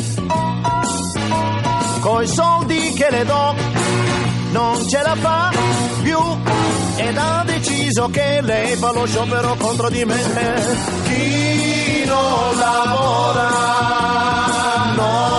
Coi 2.01 2.27
soldi 2.27 2.93
che 2.93 3.11
le 3.11 3.25
do 3.25 3.55
non 4.53 4.89
ce 4.89 5.03
la 5.03 5.15
fa 5.17 5.51
più 6.03 6.19
ed 6.97 7.17
ha 7.19 7.43
deciso 7.45 8.09
che 8.09 8.41
lei 8.41 8.77
fa 8.77 8.93
lo 8.93 9.07
sciopero 9.07 9.57
contro 9.57 9.91
di 9.91 10.05
me. 10.05 10.21
Chi 11.05 11.76
non 12.07 12.57
lavora 12.57 13.49
non 14.97 15.36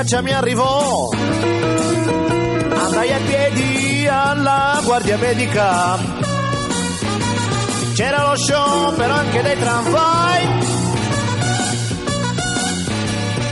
faccia 0.00 0.22
mi 0.22 0.32
arrivò. 0.32 1.08
Andai 2.84 3.12
a 3.12 3.18
piedi 3.26 4.06
alla 4.08 4.80
guardia 4.82 5.18
medica. 5.18 5.98
C'era 7.92 8.22
lo 8.22 8.34
sciopero 8.34 9.12
anche 9.12 9.42
dei 9.42 9.58
tramvai. 9.58 10.48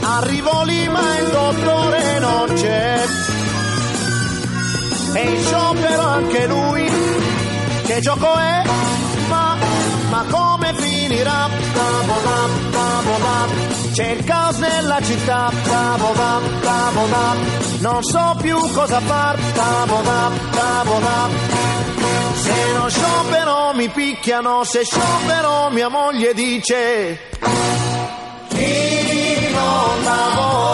Arrivo 0.01 0.63
lì 0.63 0.87
ma 0.87 1.17
il 1.19 1.29
dottore 1.29 2.19
non 2.19 2.53
c'è. 2.55 3.03
E 5.13 5.21
in 5.21 5.43
sciopero 5.43 6.01
anche 6.01 6.47
lui. 6.47 6.91
Che 7.85 7.99
gioco 7.99 8.33
è? 8.33 8.63
Ma, 9.29 9.55
ma 10.09 10.25
come 10.27 10.73
finirà? 10.77 11.47
Taboda, 11.73 12.37
taboda. 12.71 13.78
C'è 13.99 14.11
il 14.11 14.23
caos 14.23 14.57
nella 14.59 15.01
città. 15.01 15.51
Taboda, 15.61 16.39
taboda. 16.61 17.35
Non 17.81 18.01
so 18.01 18.37
più 18.41 18.57
cosa 18.71 19.01
far. 19.01 19.37
Taboda, 19.53 20.31
taboda. 20.51 21.29
Se 22.33 22.71
non 22.75 22.89
sciopero 22.89 23.73
mi 23.73 23.89
picchiano, 23.89 24.63
se 24.63 24.85
sciopero 24.85 25.69
mia 25.71 25.89
moglie 25.89 26.33
dice 26.33 27.19
chi 28.47 29.49
non 29.51 30.03
lavora 30.05 30.68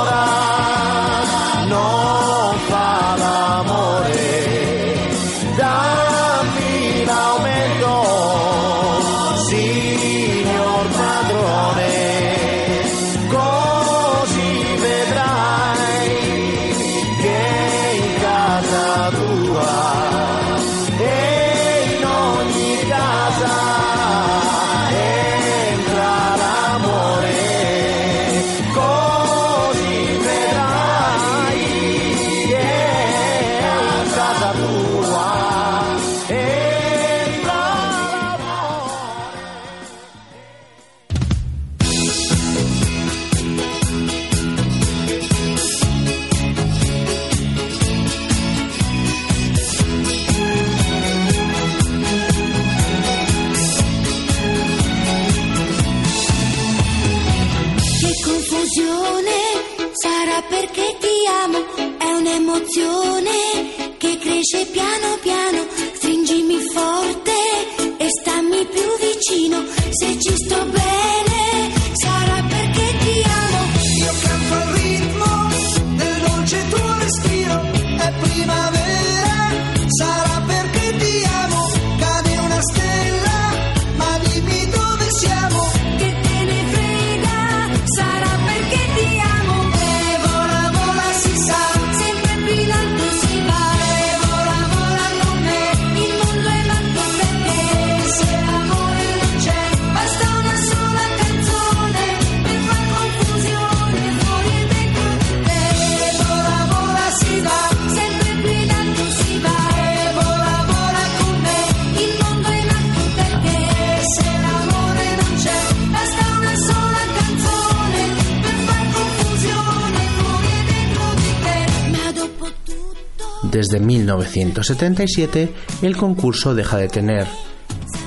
Desde 123.55 123.79
1977, 123.79 125.49
el 125.81 125.95
concurso 125.95 126.53
deja 126.53 126.75
de 126.75 126.89
tener 126.89 127.25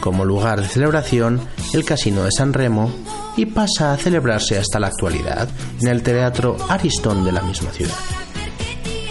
como 0.00 0.26
lugar 0.26 0.60
de 0.60 0.68
celebración 0.68 1.40
el 1.72 1.86
Casino 1.86 2.22
de 2.24 2.32
San 2.32 2.52
Remo 2.52 2.92
y 3.34 3.46
pasa 3.46 3.94
a 3.94 3.96
celebrarse 3.96 4.58
hasta 4.58 4.78
la 4.78 4.88
actualidad 4.88 5.48
en 5.80 5.88
el 5.88 6.02
Teatro 6.02 6.58
Aristón 6.68 7.24
de 7.24 7.32
la 7.32 7.40
misma 7.40 7.70
ciudad. 7.70 7.96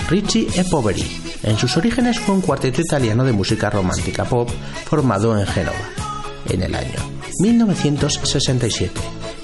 Ricci 0.07 0.47
e 0.53 0.63
Poveri. 0.65 1.07
En 1.41 1.57
sus 1.57 1.75
orígenes 1.75 2.19
fue 2.19 2.35
un 2.35 2.41
cuarteto 2.41 2.81
italiano 2.81 3.25
de 3.25 3.33
música 3.33 3.71
romántica 3.71 4.23
pop 4.23 4.47
formado 4.85 5.35
en 5.39 5.47
Génova 5.47 5.89
en 6.49 6.61
el 6.61 6.75
año 6.75 6.99
1967 7.39 8.93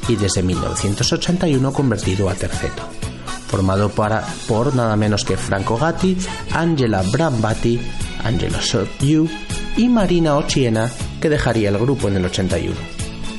y 0.10 0.16
desde 0.16 0.44
1981 0.44 1.74
convertido 1.74 2.30
a 2.30 2.36
terceto 2.36 3.03
formado 3.54 3.90
para, 3.90 4.26
por 4.48 4.74
nada 4.74 4.96
menos 4.96 5.24
que 5.24 5.38
Franco 5.38 5.78
Gatti, 5.78 6.18
Angela 6.54 7.04
Brambati, 7.04 7.80
Angelo 8.24 8.60
Sotyu 8.60 9.30
y 9.78 9.90
Marina 9.90 10.38
Ochiena, 10.38 10.90
que 11.22 11.30
dejaría 11.30 11.70
el 11.70 11.78
grupo 11.78 12.08
en 12.08 12.18
el 12.18 12.26
81. 12.26 12.76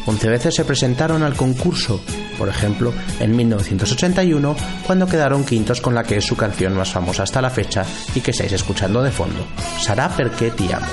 Once 0.06 0.28
veces 0.28 0.54
se 0.54 0.64
presentaron 0.64 1.24
al 1.24 1.34
concurso, 1.34 2.00
por 2.38 2.48
ejemplo, 2.48 2.92
en 3.18 3.34
1981, 3.34 4.54
cuando 4.86 5.08
quedaron 5.08 5.42
quintos 5.42 5.80
con 5.80 5.96
la 5.96 6.04
que 6.04 6.18
es 6.18 6.24
su 6.24 6.36
canción 6.36 6.76
más 6.76 6.92
famosa 6.92 7.24
hasta 7.24 7.42
la 7.42 7.50
fecha 7.50 7.84
y 8.14 8.20
que 8.20 8.30
estáis 8.30 8.52
escuchando 8.52 9.02
de 9.02 9.10
fondo, 9.10 9.44
Sarà 9.82 10.08
perché 10.14 10.52
ti 10.52 10.70
amo. 10.72 10.86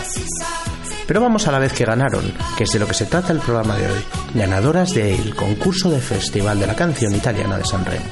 Pero 1.06 1.22
vamos 1.22 1.48
a 1.48 1.52
la 1.52 1.60
vez 1.60 1.74
que 1.74 1.86
ganaron, 1.86 2.34
que 2.58 2.64
es 2.64 2.72
de 2.72 2.80
lo 2.80 2.88
que 2.88 2.96
se 2.96 3.06
trata 3.06 3.34
el 3.34 3.40
programa 3.40 3.78
de 3.78 3.86
hoy, 3.86 4.02
ganadoras 4.34 4.96
del 4.96 5.36
concurso 5.36 5.92
de 5.92 6.00
Festival 6.00 6.60
de 6.60 6.66
la 6.66 6.76
Canción 6.76 7.14
Italiana 7.14 7.60
de 7.60 7.66
San 7.66 7.86
Remo 7.86 8.06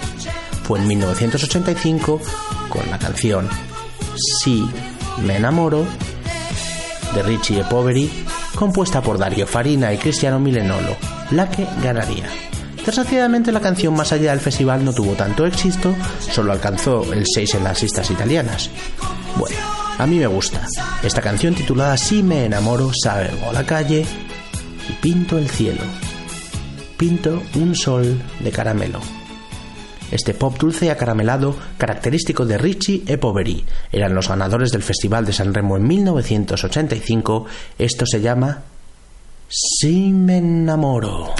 fue 0.69 0.77
en 0.77 0.87
1985 0.87 2.21
con 2.69 2.91
la 2.91 2.99
canción 2.99 3.49
Sí, 4.15 4.69
me 5.25 5.37
enamoro 5.37 5.83
de 7.15 7.23
Richie 7.23 7.61
e 7.61 7.63
Poveri, 7.63 8.07
compuesta 8.53 9.01
por 9.01 9.17
Dario 9.17 9.47
Farina 9.47 9.91
y 9.91 9.97
Cristiano 9.97 10.39
Milenolo, 10.39 10.95
la 11.31 11.49
que 11.49 11.65
ganaría. 11.81 12.29
Desgraciadamente 12.85 13.51
la 13.51 13.61
canción 13.61 13.95
más 13.95 14.11
allá 14.11 14.29
del 14.29 14.41
festival 14.41 14.85
no 14.85 14.93
tuvo 14.93 15.13
tanto 15.13 15.43
éxito, 15.43 15.95
solo 16.19 16.51
alcanzó 16.51 17.13
el 17.13 17.25
6 17.25 17.55
en 17.55 17.63
las 17.63 17.81
listas 17.81 18.11
italianas. 18.11 18.69
Bueno, 19.37 19.57
a 19.97 20.05
mí 20.05 20.19
me 20.19 20.27
gusta. 20.27 20.67
Esta 21.01 21.23
canción 21.23 21.55
titulada 21.55 21.97
Si 21.97 22.21
me 22.21 22.45
enamoro, 22.45 22.91
salgo 22.93 23.49
a 23.49 23.53
la 23.53 23.65
calle 23.65 24.05
y 24.87 24.93
pinto 25.01 25.39
el 25.39 25.49
cielo. 25.49 25.81
Pinto 26.95 27.41
un 27.55 27.73
sol 27.73 28.21
de 28.39 28.51
caramelo. 28.51 29.18
Este 30.11 30.33
pop 30.33 30.57
dulce 30.57 30.87
y 30.87 30.89
acaramelado, 30.89 31.55
característico 31.77 32.45
de 32.45 32.57
Richie 32.57 33.03
e 33.05 33.17
Poveri, 33.17 33.65
eran 33.91 34.13
los 34.15 34.29
ganadores 34.29 34.71
del 34.71 34.83
Festival 34.83 35.25
de 35.25 35.33
San 35.33 35.53
Remo 35.53 35.77
en 35.77 35.87
1985. 35.87 37.45
Esto 37.77 38.05
se 38.05 38.21
llama 38.21 38.63
Si 39.47 40.11
me 40.11 40.37
enamoro. 40.37 41.33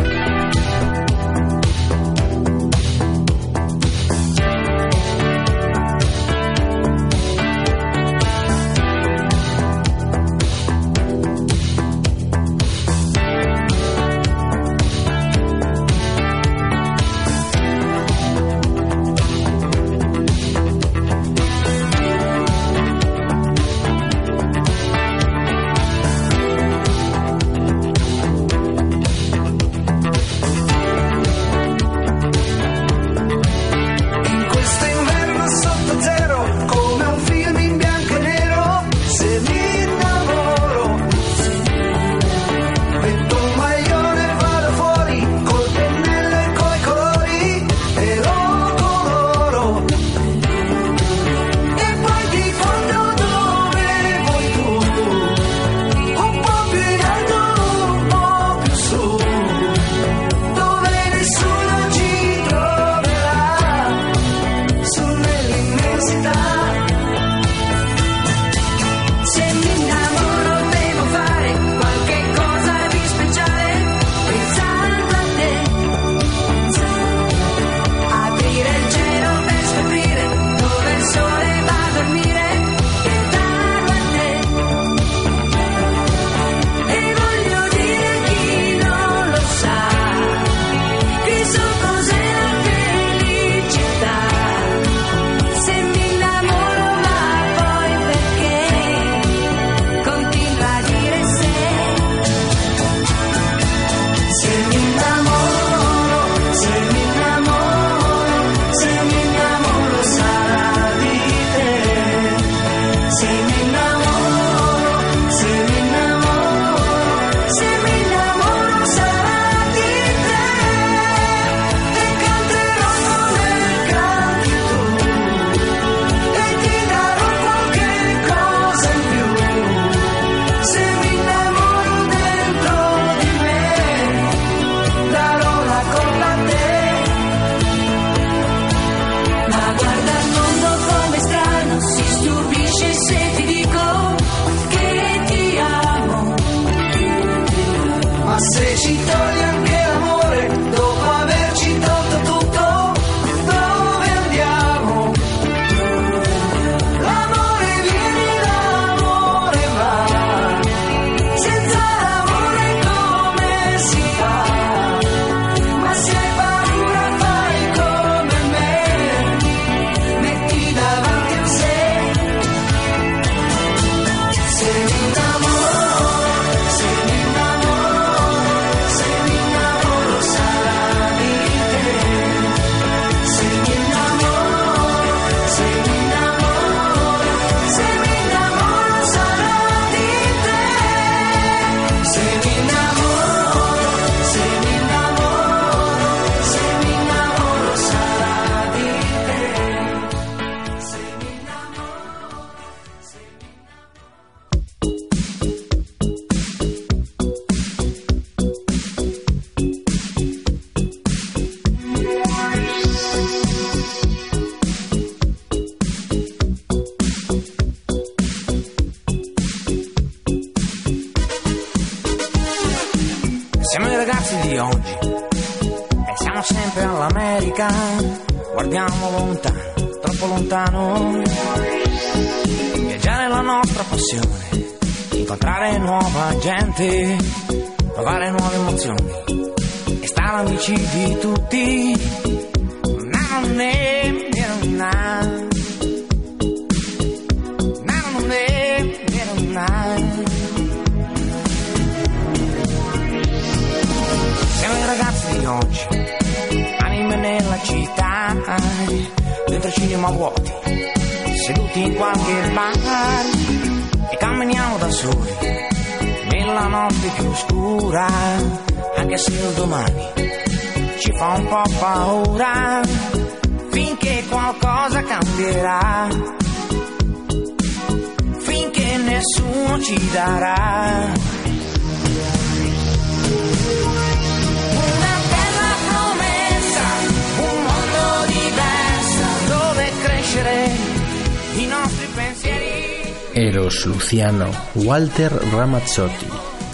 Walter 294.75 295.31
Ramazzotti, 295.51 296.27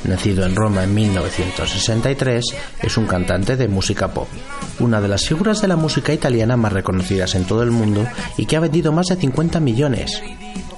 nacido 0.03 0.45
en 0.45 0.55
Roma 0.55 0.83
en 0.83 0.93
1963, 0.93 2.43
es 2.81 2.97
un 2.97 3.05
cantante 3.05 3.55
de 3.55 3.67
música 3.67 4.09
pop, 4.09 4.27
una 4.79 4.99
de 4.99 5.07
las 5.07 5.25
figuras 5.25 5.61
de 5.61 5.69
la 5.69 5.77
música 5.77 6.13
italiana 6.13 6.57
más 6.57 6.73
reconocidas 6.73 7.35
en 7.35 7.45
todo 7.45 7.63
el 7.63 7.71
mundo 7.71 8.05
y 8.37 8.45
que 8.45 8.57
ha 8.57 8.59
vendido 8.59 8.91
más 8.91 9.07
de 9.07 9.15
50 9.15 9.59
millones 9.61 10.21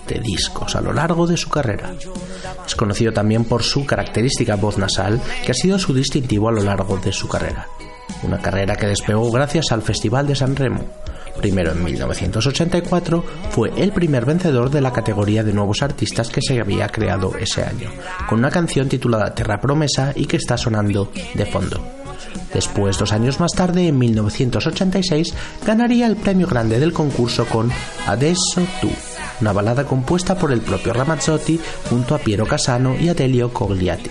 de 0.07 0.19
discos 0.19 0.75
a 0.75 0.81
lo 0.81 0.93
largo 0.93 1.25
de 1.25 1.37
su 1.37 1.49
carrera. 1.49 1.93
Es 2.65 2.75
conocido 2.75 3.11
también 3.11 3.45
por 3.45 3.63
su 3.63 3.85
característica 3.85 4.55
voz 4.55 4.77
nasal, 4.77 5.19
que 5.43 5.51
ha 5.51 5.55
sido 5.55 5.79
su 5.79 5.93
distintivo 5.93 6.49
a 6.49 6.53
lo 6.53 6.61
largo 6.61 6.97
de 6.97 7.11
su 7.11 7.27
carrera. 7.27 7.67
Una 8.23 8.39
carrera 8.39 8.75
que 8.75 8.87
despegó 8.87 9.31
gracias 9.31 9.71
al 9.71 9.81
Festival 9.81 10.27
de 10.27 10.35
San 10.35 10.55
Remo. 10.55 10.85
Primero 11.39 11.71
en 11.71 11.83
1984 11.83 13.23
fue 13.51 13.71
el 13.77 13.91
primer 13.91 14.25
vencedor 14.25 14.69
de 14.69 14.81
la 14.81 14.91
categoría 14.91 15.43
de 15.43 15.53
nuevos 15.53 15.81
artistas 15.81 16.29
que 16.29 16.41
se 16.41 16.59
había 16.59 16.89
creado 16.89 17.35
ese 17.37 17.63
año, 17.63 17.89
con 18.27 18.39
una 18.39 18.49
canción 18.49 18.89
titulada 18.89 19.33
Terra 19.35 19.61
Promesa 19.61 20.13
y 20.15 20.25
que 20.25 20.37
está 20.37 20.57
sonando 20.57 21.11
de 21.33 21.45
fondo. 21.45 21.97
Después, 22.53 22.97
dos 22.97 23.11
años 23.11 23.39
más 23.39 23.51
tarde, 23.51 23.87
en 23.87 23.97
1986, 23.97 25.33
ganaría 25.65 26.07
el 26.07 26.15
premio 26.15 26.47
grande 26.47 26.79
del 26.79 26.93
concurso 26.93 27.45
con 27.45 27.71
Adesso 28.07 28.65
tu, 28.81 28.89
una 29.41 29.53
balada 29.53 29.85
compuesta 29.85 30.35
por 30.37 30.51
el 30.51 30.61
propio 30.61 30.93
Ramazzotti 30.93 31.59
junto 31.89 32.15
a 32.15 32.19
Piero 32.19 32.45
Casano 32.45 32.95
y 32.99 33.09
Adelio 33.09 33.53
Cogliatti. 33.53 34.09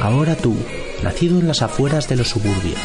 Ahora 0.00 0.34
tú, 0.34 0.56
nacido 1.02 1.38
en 1.38 1.46
las 1.46 1.62
afueras 1.62 2.08
de 2.08 2.16
los 2.16 2.28
suburbios, 2.28 2.80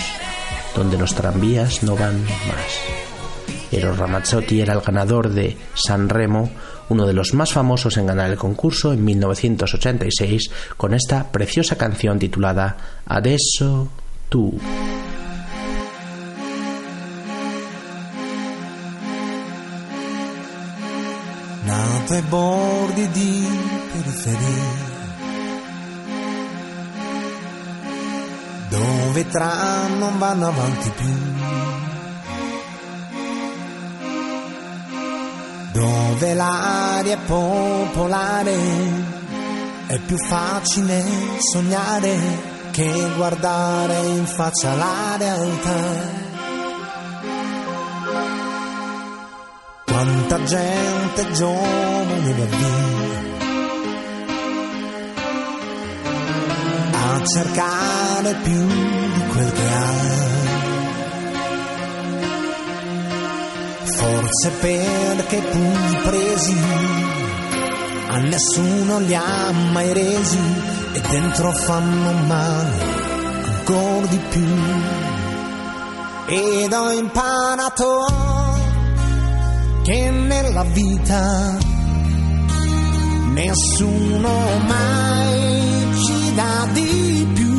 donde 0.75 0.97
los 0.97 1.15
tranvías 1.15 1.83
no 1.83 1.95
van 1.95 2.21
más. 2.23 3.08
Eros 3.71 3.97
Ramazzotti 3.97 4.61
era 4.61 4.73
el 4.73 4.81
ganador 4.81 5.29
de 5.29 5.55
San 5.73 6.09
Remo, 6.09 6.49
uno 6.89 7.05
de 7.05 7.13
los 7.13 7.33
más 7.33 7.53
famosos 7.53 7.97
en 7.97 8.07
ganar 8.07 8.29
el 8.29 8.37
concurso 8.37 8.93
en 8.93 9.03
1986, 9.03 10.49
con 10.77 10.93
esta 10.93 11.31
preciosa 11.31 11.77
canción 11.77 12.17
titulada 12.19 12.77
Adesso 13.05 13.89
tu. 14.27 14.59
ai 22.11 22.21
bordi 22.23 23.07
di 23.09 23.47
dove 28.69 29.25
vanno 30.17 30.47
avanti 30.47 30.91
più, 30.95 31.88
dove 35.71 36.33
l'aria 36.33 37.13
è 37.13 37.17
popolare, 37.25 38.55
è 39.87 39.99
più 39.99 40.17
facile 40.17 41.03
sognare 41.51 42.17
che 42.71 43.11
guardare 43.15 44.05
in 44.07 44.25
faccia 44.25 44.73
la 44.73 45.15
realtà. 45.17 46.17
Quanta 49.85 50.43
gente 50.43 51.31
giovane 51.31 52.33
va 52.33 52.45
via 52.45 53.37
a 56.91 57.25
cercare 57.25 58.35
più 58.43 58.65
di 58.65 59.27
quel 59.27 59.51
che 59.51 59.73
ha. 59.73 60.08
Forse 63.97 64.49
perché 64.59 65.41
pugni 65.41 65.95
presi 66.03 66.57
a 68.11 68.17
nessuno 68.17 68.99
li 68.99 69.13
ha 69.13 69.51
mai 69.71 69.93
resi 69.93 70.39
e 70.93 71.01
dentro 71.09 71.51
fanno 71.51 72.11
male 72.25 72.99
ancora 73.45 74.05
di 74.07 74.19
più. 74.29 74.47
Ed 76.27 76.73
ho 76.73 76.91
imparato 76.91 78.05
che 79.83 80.09
nella 80.09 80.63
vita 80.63 81.57
nessuno 83.33 84.57
mai 84.67 85.87
ci 86.03 86.33
dà 86.35 86.67
di 86.73 87.27
più. 87.33 87.57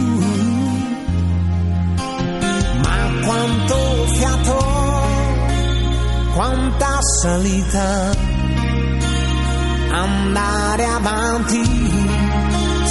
Ma 2.83 3.27
quanto 3.27 3.80
quanta 6.41 6.99
salita, 7.21 8.13
andare 9.91 10.85
avanti 10.87 11.63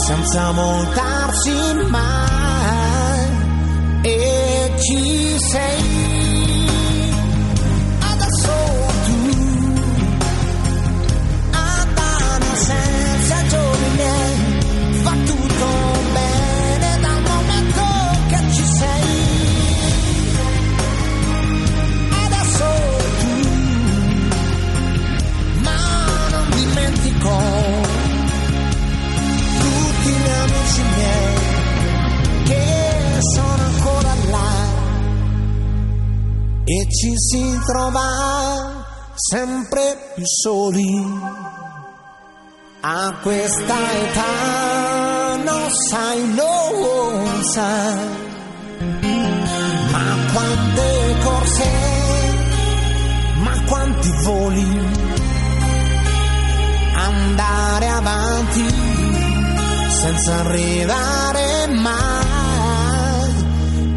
senza 0.06 0.52
voltarsi 0.52 1.52
mai 1.89 3.30
e 4.04 4.72
ci 4.78 5.36
sei. 5.39 6.09
E 36.72 36.88
ci 36.88 37.14
si 37.16 37.60
trova 37.66 38.86
sempre 39.16 40.12
più 40.14 40.24
soli. 40.24 41.04
A 42.82 43.18
questa 43.24 43.76
età 44.04 45.36
non 45.44 45.72
sai, 45.90 46.34
non 46.36 47.44
sai, 47.44 48.08
ma 49.92 50.16
quante 50.32 51.18
corse, 51.24 51.72
ma 53.42 53.64
quanti 53.66 54.12
voli, 54.24 54.88
andare 56.94 57.88
avanti 57.88 58.66
senza 59.90 60.36
arrivare 60.36 61.68
mai. 61.68 62.28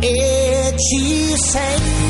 E 0.00 0.74
ci 0.76 1.36
sei. 1.36 2.01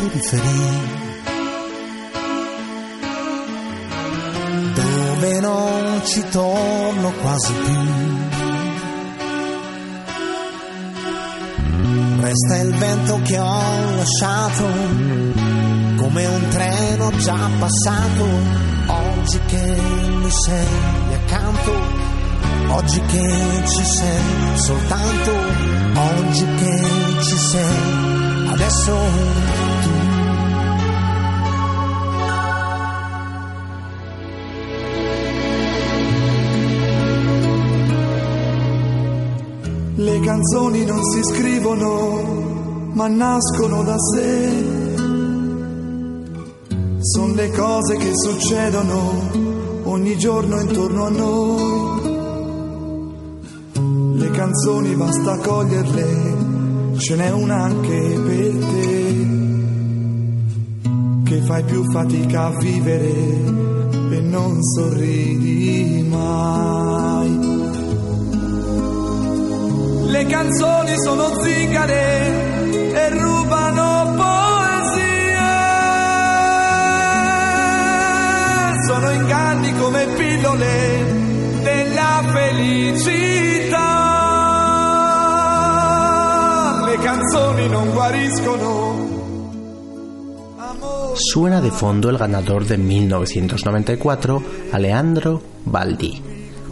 Periferie 0.00 0.98
dove 4.74 5.40
non 5.40 6.00
ci 6.04 6.24
torno 6.30 7.12
quasi 7.20 7.52
più. 7.52 7.78
Resta 12.20 12.56
il 12.58 12.74
vento 12.74 13.20
che 13.22 13.38
ho 13.38 13.94
lasciato, 13.96 14.64
come 15.96 16.26
un 16.26 16.48
treno 16.50 17.10
già 17.16 17.48
passato, 17.58 18.26
oggi 18.86 19.40
che 19.46 19.80
mi 20.20 20.30
sei 20.30 21.14
accanto, 21.14 21.72
oggi 22.68 23.00
che 23.00 23.62
ci 23.66 23.84
sei 23.84 24.56
soltanto, 24.56 25.32
oggi 25.94 26.44
che 26.56 27.22
ci 27.22 27.36
sei 27.36 28.09
adesso 28.60 28.92
tu. 29.54 29.90
Le 40.02 40.20
canzoni 40.20 40.84
non 40.84 41.02
si 41.04 41.22
scrivono, 41.22 42.88
ma 42.92 43.06
nascono 43.08 43.82
da 43.82 43.96
sé. 43.98 44.48
Sono 47.00 47.34
le 47.34 47.50
cose 47.50 47.96
che 47.96 48.10
succedono 48.14 49.48
ogni 49.84 50.16
giorno 50.18 50.60
intorno 50.60 51.04
a 51.04 51.10
noi. 51.10 52.08
Le 54.18 54.30
canzoni 54.30 54.94
basta 54.94 55.36
coglierle, 55.38 56.39
ce 57.00 57.16
n'è 57.16 57.30
una 57.30 57.62
anche 57.62 57.98
per 58.26 58.52
te. 58.68 59.28
Che 61.24 61.42
fai 61.46 61.64
più 61.64 61.82
fatica 61.90 62.46
a 62.46 62.58
vivere 62.58 63.12
e 64.10 64.20
non 64.20 64.62
sorridi 64.62 66.06
mai. 66.06 67.38
Le 70.10 70.26
canzoni 70.26 70.94
sono 71.02 71.40
zingare 71.42 72.92
e 72.92 73.08
rubano 73.18 74.14
poesie. 74.16 75.38
Sono 78.86 79.10
inganni 79.10 79.74
come 79.78 80.06
pillole 80.16 81.14
della 81.62 82.22
felicità. 82.30 83.89
Canzoni. 87.02 87.68
Suena 91.14 91.60
de 91.60 91.70
fondo 91.70 92.08
el 92.10 92.18
ganador 92.18 92.66
de 92.66 92.78
1994, 92.78 94.42
Alejandro 94.72 95.42
Baldi. 95.64 96.22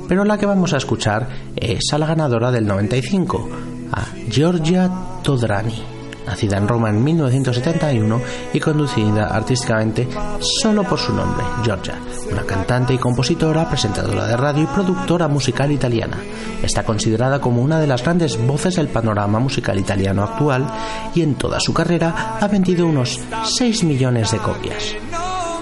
Pero 0.08 0.24
la 0.24 0.38
que 0.38 0.46
vamos 0.46 0.72
a 0.72 0.78
escuchar 0.78 1.28
es 1.56 1.92
a 1.92 1.98
la 1.98 2.06
ganadora 2.06 2.50
del 2.50 2.66
95, 2.66 3.48
a 3.92 4.06
Giorgia 4.30 4.90
Todrani, 5.22 5.82
nacida 6.28 6.56
en 6.58 6.68
Roma 6.68 6.90
en 6.90 7.02
1971 7.02 8.20
y 8.52 8.60
conducida 8.60 9.26
artísticamente 9.26 10.08
solo 10.40 10.84
por 10.84 10.98
su 10.98 11.12
nombre, 11.12 11.44
Giorgia, 11.64 11.98
una 12.30 12.42
cantante 12.42 12.94
y 12.94 12.98
compositora, 12.98 13.68
presentadora 13.68 14.26
de 14.26 14.36
radio 14.36 14.64
y 14.64 14.66
productora 14.66 15.28
musical 15.28 15.72
italiana. 15.72 16.18
Está 16.62 16.84
considerada 16.84 17.40
como 17.40 17.62
una 17.62 17.80
de 17.80 17.86
las 17.86 18.02
grandes 18.02 18.38
voces 18.46 18.76
del 18.76 18.88
panorama 18.88 19.38
musical 19.38 19.78
italiano 19.78 20.22
actual 20.22 20.66
y 21.14 21.22
en 21.22 21.34
toda 21.34 21.60
su 21.60 21.72
carrera 21.72 22.36
ha 22.40 22.46
vendido 22.48 22.86
unos 22.86 23.20
6 23.44 23.84
millones 23.84 24.30
de 24.30 24.38
copias. 24.38 24.94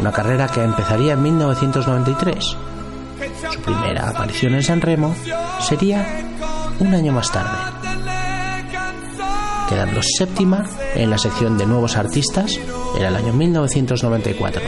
Una 0.01 0.13
carrera 0.13 0.49
que 0.49 0.63
empezaría 0.63 1.15
en 1.15 1.23
1993 1.23 2.57
su 3.51 3.61
primera 3.61 4.09
aparición 4.09 4.55
en 4.55 4.63
San 4.63 4.81
Remo 4.81 5.15
sería 5.61 6.07
un 6.79 6.95
año 6.95 7.13
más 7.13 7.31
tarde, 7.33 7.66
quedando 9.69 10.01
séptima 10.03 10.65
en 10.95 11.11
la 11.11 11.19
sección 11.19 11.59
de 11.59 11.67
nuevos 11.67 11.97
artistas, 11.97 12.59
era 12.99 13.09
el 13.09 13.17
año 13.17 13.33
1994. 13.33 14.63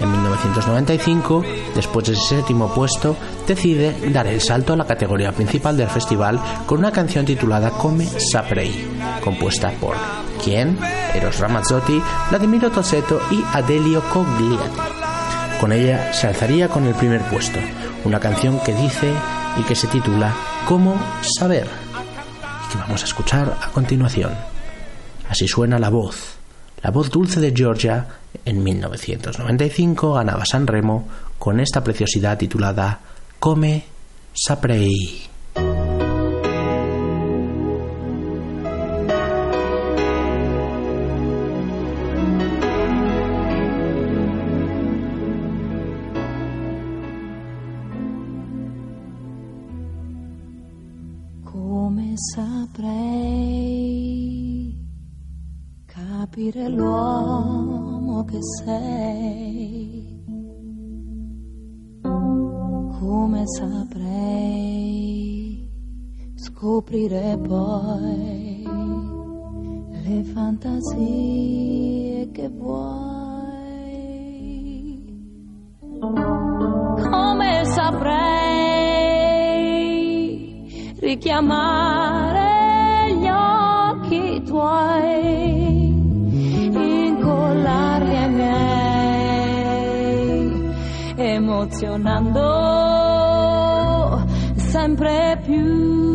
En 0.00 0.10
1995, 0.10 1.44
después 1.74 2.06
de 2.06 2.14
ese 2.14 2.36
séptimo 2.36 2.72
puesto, 2.72 3.16
decide 3.46 4.10
dar 4.10 4.26
el 4.26 4.40
salto 4.40 4.72
a 4.72 4.76
la 4.76 4.86
categoría 4.86 5.32
principal 5.32 5.76
del 5.76 5.88
festival 5.88 6.40
con 6.64 6.78
una 6.78 6.90
canción 6.90 7.26
titulada 7.26 7.70
Come 7.70 8.06
Saprei, 8.06 8.88
compuesta 9.22 9.70
por 9.78 9.96
¿quién? 10.42 10.78
Eros 11.14 11.38
Ramazzotti, 11.38 12.00
Vladimiro 12.30 12.70
Tosetto 12.70 13.20
y 13.30 13.44
Adelio 13.52 14.02
Cogliati. 14.10 14.80
Con 15.60 15.72
ella 15.72 16.14
se 16.14 16.28
alzaría 16.28 16.68
con 16.68 16.86
el 16.86 16.94
primer 16.94 17.20
puesto, 17.22 17.58
una 18.04 18.18
canción 18.18 18.58
que 18.60 18.74
dice 18.74 19.12
y 19.58 19.62
que 19.64 19.74
se 19.74 19.88
titula 19.88 20.32
¿Cómo 20.66 20.94
saber? 21.38 21.89
Que 22.70 22.78
vamos 22.78 23.02
a 23.02 23.06
escuchar 23.06 23.56
a 23.60 23.68
continuación. 23.70 24.32
Así 25.28 25.46
suena 25.48 25.78
la 25.78 25.90
voz, 25.90 26.36
la 26.82 26.90
voz 26.90 27.10
dulce 27.10 27.40
de 27.40 27.52
Georgia 27.54 28.06
en 28.44 28.62
1995 28.62 30.14
ganaba 30.14 30.44
San 30.44 30.66
Remo 30.66 31.08
con 31.38 31.60
esta 31.60 31.82
preciosidad 31.82 32.38
titulada 32.38 33.00
Come 33.38 33.84
Saprei. 34.32 35.29
Capire 56.60 56.68
l'uomo 56.68 58.24
che 58.24 58.38
sei? 58.42 60.18
Come 62.02 63.42
saprei 63.46 64.88
scoprire 66.34 67.38
poi 67.38 68.62
le 70.04 70.22
fantasie 70.34 72.30
che 72.30 72.48
vuoi? 72.50 73.08
Come 76.00 77.64
saprei 77.64 78.20
richiamare 80.98 82.48
gli 83.14 83.28
occhi 83.28 84.42
tuoi, 84.42 85.69
emozionando 91.60 92.40
sempre 94.56 95.38
più. 95.44 96.09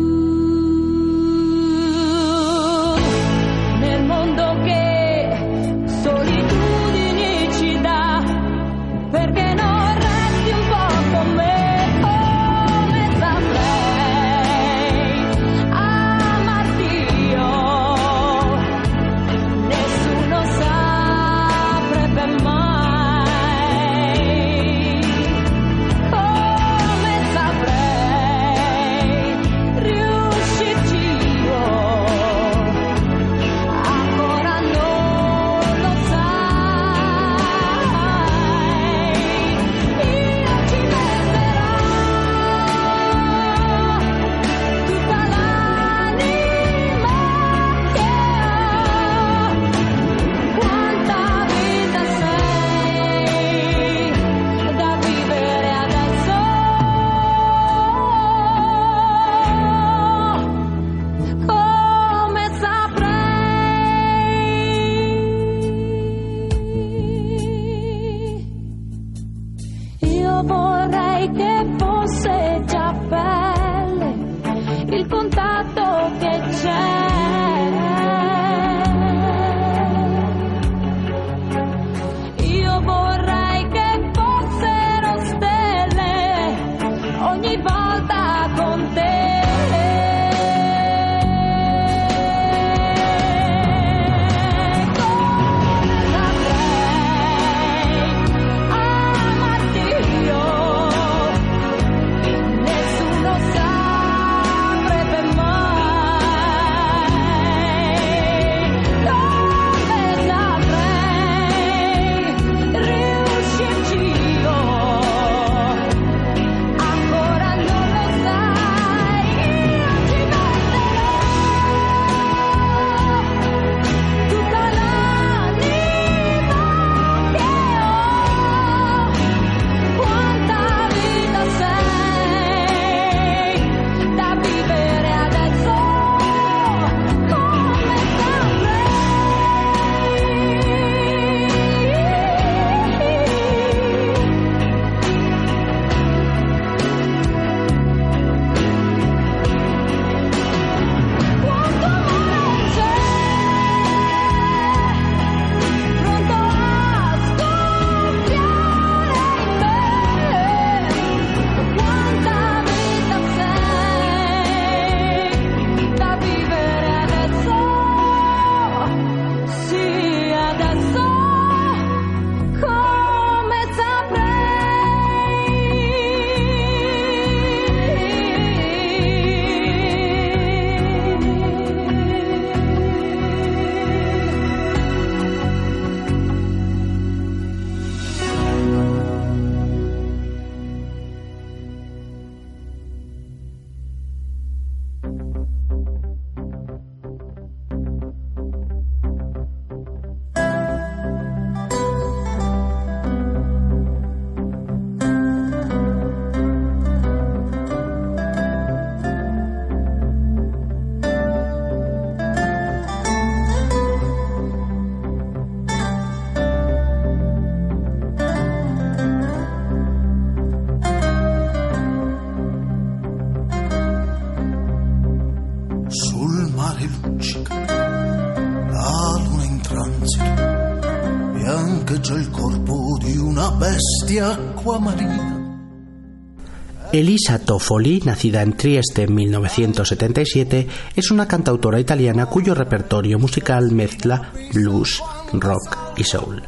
Elisa 236.98 237.38
Toffoli, 237.38 238.00
nacida 238.06 238.40
en 238.40 238.56
Trieste 238.56 239.02
en 239.02 239.14
1977, 239.14 240.66
es 240.96 241.10
una 241.10 241.28
cantautora 241.28 241.78
italiana 241.78 242.24
cuyo 242.24 242.54
repertorio 242.54 243.18
musical 243.18 243.70
mezcla 243.70 244.32
blues, 244.54 245.02
rock 245.34 245.76
y 245.98 246.04
soul. 246.04 246.42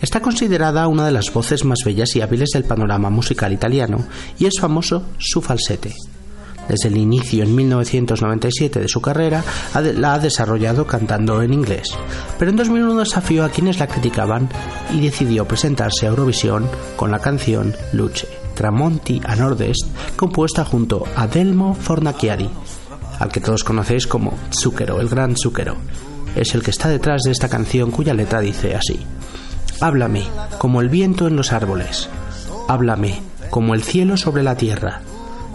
Está 0.00 0.22
considerada 0.22 0.86
una 0.86 1.06
de 1.06 1.10
las 1.10 1.32
voces 1.32 1.64
más 1.64 1.80
bellas 1.84 2.14
y 2.14 2.20
hábiles 2.20 2.50
del 2.50 2.62
panorama 2.62 3.10
musical 3.10 3.52
italiano 3.52 4.06
y 4.38 4.46
es 4.46 4.60
famoso 4.60 5.06
su 5.18 5.42
falsete. 5.42 5.92
Desde 6.68 6.86
el 6.86 6.96
inicio 6.96 7.42
en 7.42 7.52
1997 7.52 8.78
de 8.78 8.86
su 8.86 9.00
carrera 9.00 9.42
la 9.74 10.14
ha 10.14 10.18
desarrollado 10.20 10.86
cantando 10.86 11.42
en 11.42 11.52
inglés, 11.52 11.88
pero 12.38 12.52
en 12.52 12.56
2001 12.56 12.94
desafió 13.00 13.44
a 13.44 13.48
quienes 13.48 13.80
la 13.80 13.88
criticaban 13.88 14.48
y 14.94 15.00
decidió 15.00 15.48
presentarse 15.48 16.06
a 16.06 16.10
Eurovisión 16.10 16.68
con 16.94 17.10
la 17.10 17.18
canción 17.18 17.74
Luce, 17.92 18.28
Tramonti 18.60 19.22
a 19.24 19.36
Nord-Est, 19.36 19.86
compuesta 20.16 20.66
junto 20.66 21.06
a 21.16 21.26
Delmo 21.26 21.72
Fornaciari, 21.72 22.50
al 23.18 23.32
que 23.32 23.40
todos 23.40 23.64
conocéis 23.64 24.06
como 24.06 24.36
Zucchero, 24.52 25.00
el 25.00 25.08
gran 25.08 25.34
Zucchero. 25.34 25.76
Es 26.36 26.54
el 26.54 26.62
que 26.62 26.70
está 26.70 26.90
detrás 26.90 27.22
de 27.22 27.32
esta 27.32 27.48
canción 27.48 27.90
cuya 27.90 28.12
letra 28.12 28.42
dice 28.42 28.74
así. 28.74 29.00
Háblame 29.80 30.26
como 30.58 30.82
el 30.82 30.90
viento 30.90 31.26
en 31.26 31.36
los 31.36 31.54
árboles. 31.54 32.10
Háblame 32.68 33.22
como 33.48 33.72
el 33.72 33.82
cielo 33.82 34.18
sobre 34.18 34.42
la 34.42 34.58
tierra. 34.58 35.00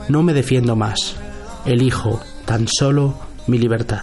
No 0.10 0.24
me 0.24 0.34
defiendo 0.34 0.76
más. 0.76 1.16
Elijo 1.64 2.22
tan 2.46 2.68
solo 2.68 3.20
mi 3.46 3.60
libertad. 3.60 4.02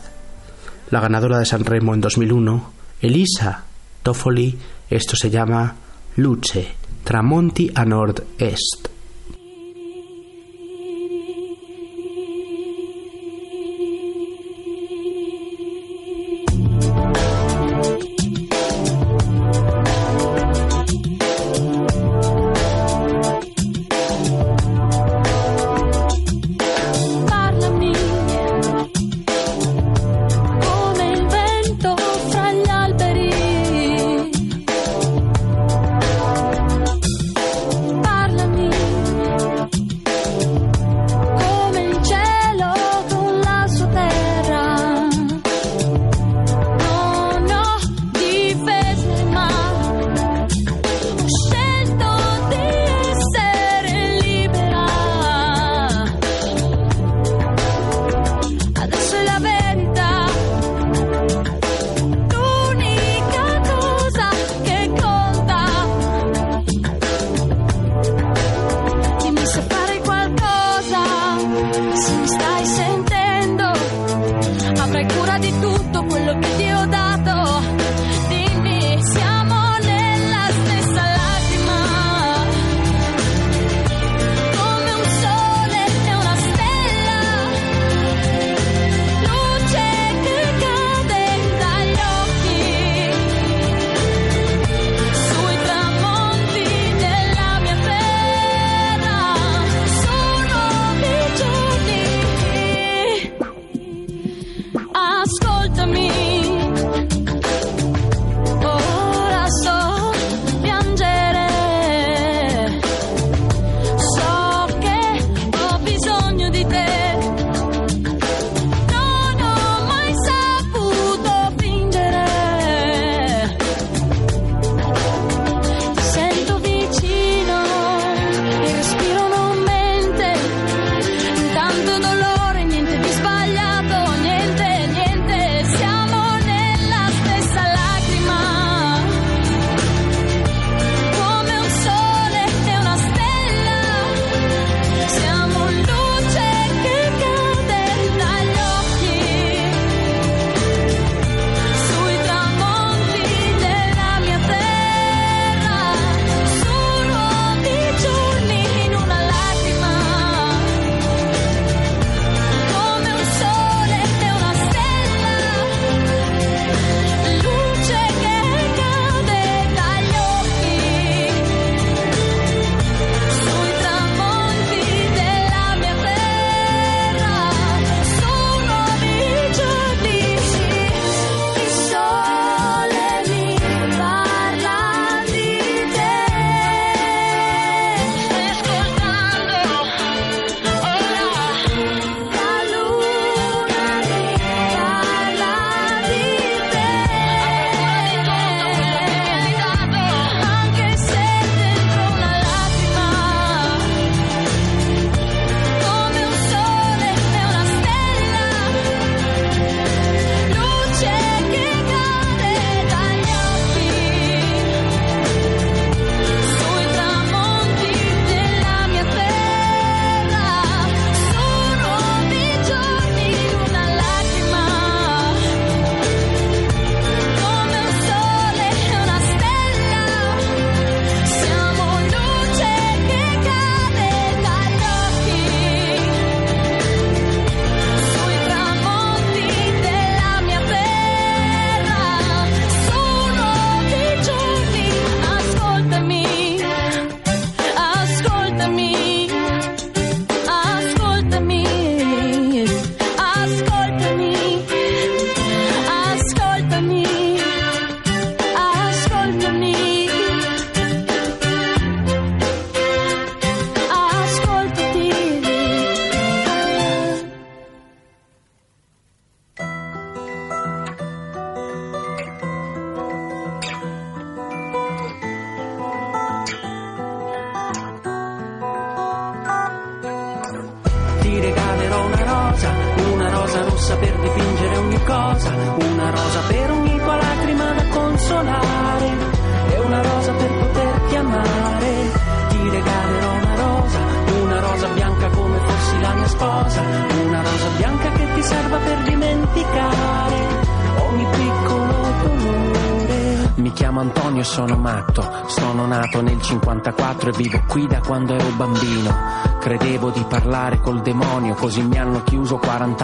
La 0.90 1.00
ganadora 1.00 1.40
de 1.40 1.46
San 1.46 1.64
Remo 1.64 1.92
en 1.92 2.02
2001, 2.02 2.70
Elisa 3.00 3.64
Toffoli, 4.04 4.56
esto 4.88 5.16
se 5.16 5.28
llama 5.28 5.74
Luce, 6.14 6.68
Tramonti 7.02 7.68
a 7.74 7.84
Nord-Est. 7.84 8.91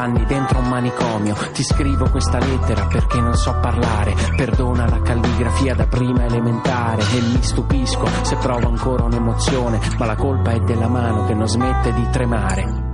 Anni 0.09 0.25
dentro 0.25 0.59
un 0.59 0.69
manicomio. 0.69 1.37
Ti 1.53 1.63
scrivo 1.63 2.09
questa 2.11 2.39
lettera 2.39 2.87
perché 2.87 3.21
non 3.21 3.35
so 3.37 3.55
parlare, 3.61 4.15
perdona 4.37 4.89
la 4.89 5.01
calligrafia 5.03 5.75
da 5.75 5.87
prima 5.87 6.25
elementare 6.25 7.03
e 7.03 7.21
mi 7.21 7.43
stupisco 7.43 8.07
se 8.23 8.37
provo 8.37 8.69
ancora 8.69 9.05
un'emozione, 9.05 9.79
ma 9.99 10.07
la 10.07 10.17
colpa 10.17 10.53
è 10.53 10.61
della 10.61 10.89
mano 10.89 11.27
che 11.27 11.35
non 11.35 11.49
smette 11.49 11.93
di 11.93 12.09
tremare. 12.11 12.87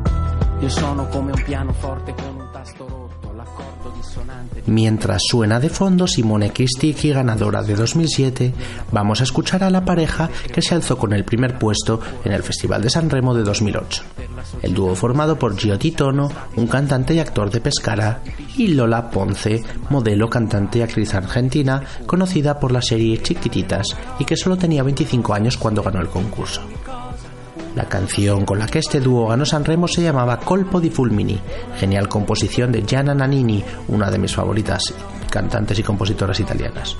Io 0.60 0.68
sono 0.68 1.06
come 1.08 1.32
un 1.32 1.42
pianoforte 1.42 2.14
con 2.14 2.36
un 2.36 2.48
tasto 2.52 2.86
rotto, 2.88 3.32
l'accordo 3.34 3.92
dissonante. 3.94 4.62
Mientras 4.66 5.22
suena 5.24 5.58
de 5.58 5.68
fondo 5.68 6.06
Simone 6.06 6.50
Kistiki, 6.50 7.12
ganadora 7.12 7.62
de 7.62 7.74
2007, 7.74 8.54
vamos 8.90 9.20
a 9.20 9.24
escuchar 9.24 9.62
a 9.62 9.70
la 9.70 9.84
pareja 9.84 10.28
que 10.52 10.62
se 10.62 10.74
alzó 10.74 10.96
con 10.96 11.12
el 11.12 11.24
primer 11.24 11.58
puesto 11.58 12.00
en 12.24 12.32
el 12.32 12.42
Festival 12.42 12.82
de 12.82 12.90
San 12.90 13.10
Remo 13.10 13.34
de 13.34 13.42
2008. 13.42 14.13
El 14.64 14.72
dúo 14.72 14.94
formado 14.94 15.38
por 15.38 15.58
Gio 15.58 15.78
Titono, 15.78 16.30
un 16.56 16.66
cantante 16.66 17.12
y 17.12 17.18
actor 17.18 17.50
de 17.50 17.60
Pescara, 17.60 18.22
y 18.56 18.68
Lola 18.68 19.10
Ponce, 19.10 19.62
modelo, 19.90 20.30
cantante 20.30 20.78
y 20.78 20.82
actriz 20.82 21.12
argentina, 21.12 21.82
conocida 22.06 22.58
por 22.58 22.72
la 22.72 22.80
serie 22.80 23.20
Chiquititas 23.20 23.94
y 24.18 24.24
que 24.24 24.38
solo 24.38 24.56
tenía 24.56 24.82
25 24.82 25.34
años 25.34 25.58
cuando 25.58 25.82
ganó 25.82 26.00
el 26.00 26.08
concurso. 26.08 26.62
La 27.76 27.84
canción 27.84 28.46
con 28.46 28.58
la 28.58 28.66
que 28.66 28.78
este 28.78 29.00
dúo 29.00 29.28
ganó 29.28 29.44
San 29.44 29.66
Remo 29.66 29.86
se 29.86 30.02
llamaba 30.02 30.40
Colpo 30.40 30.80
di 30.80 30.88
Fulmini, 30.88 31.38
genial 31.76 32.08
composición 32.08 32.72
de 32.72 32.84
Gianna 32.86 33.14
Nannini, 33.14 33.62
una 33.88 34.10
de 34.10 34.18
mis 34.18 34.34
favoritas 34.34 34.94
cantantes 35.30 35.78
y 35.78 35.82
compositoras 35.82 36.40
italianas. 36.40 36.96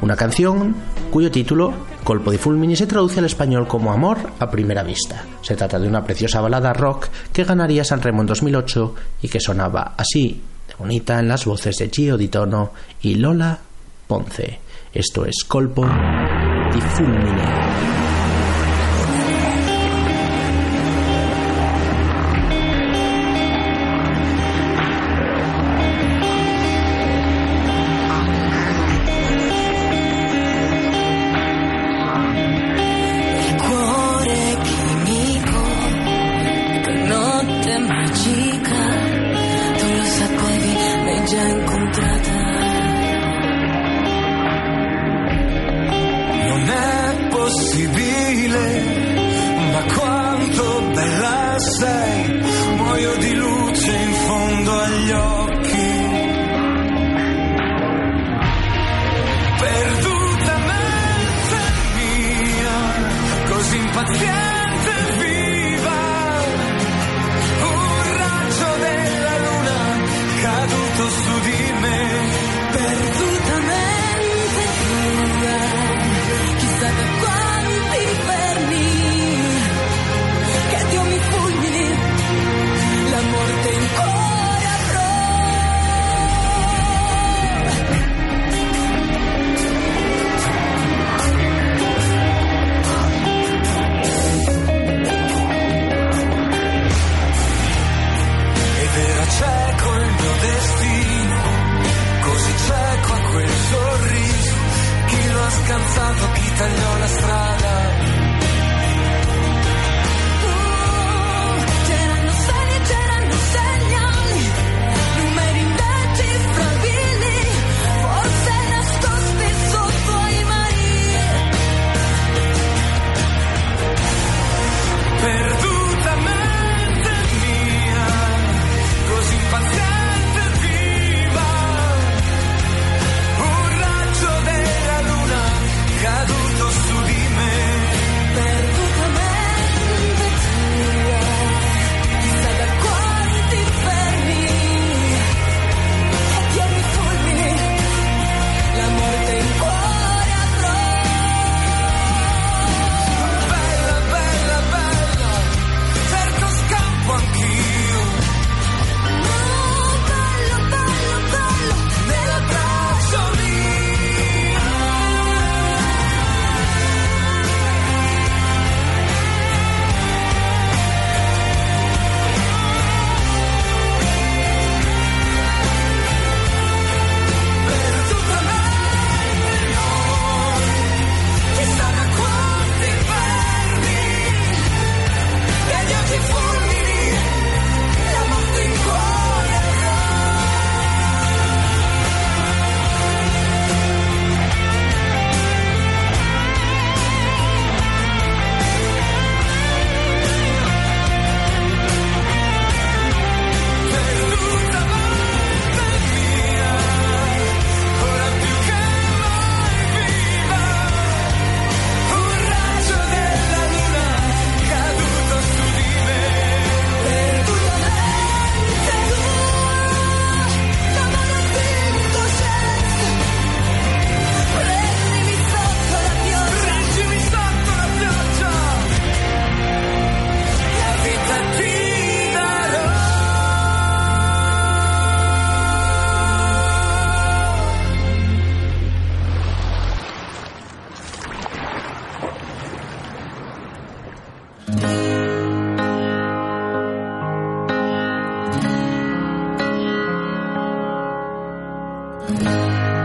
Una 0.00 0.16
canción 0.16 0.74
cuyo 1.10 1.30
título, 1.30 1.74
Colpo 2.02 2.30
di 2.30 2.36
Fulmini, 2.36 2.74
se 2.74 2.86
traduce 2.86 3.20
al 3.20 3.26
español 3.26 3.68
como 3.68 3.92
Amor 3.92 4.18
a 4.38 4.50
primera 4.50 4.82
vista. 4.82 5.24
Se 5.40 5.54
trata 5.54 5.78
de 5.78 5.86
una 5.86 6.02
preciosa 6.02 6.40
balada 6.40 6.72
rock 6.72 7.08
que 7.32 7.44
ganaría 7.44 7.84
San 7.84 8.02
Remo 8.02 8.22
en 8.22 8.26
2008 8.26 8.94
y 9.22 9.28
que 9.28 9.38
sonaba 9.38 9.94
así, 9.96 10.42
de 10.66 10.74
bonita, 10.74 11.20
en 11.20 11.28
las 11.28 11.44
voces 11.44 11.76
de 11.76 11.90
Gio 11.90 12.16
Di 12.16 12.28
Tono 12.28 12.72
y 13.02 13.14
Lola 13.14 13.58
Ponce. 14.06 14.58
Esto 14.92 15.24
es 15.24 15.44
Colpo 15.46 15.86
di 15.86 16.80
Fulmini. 16.80 18.01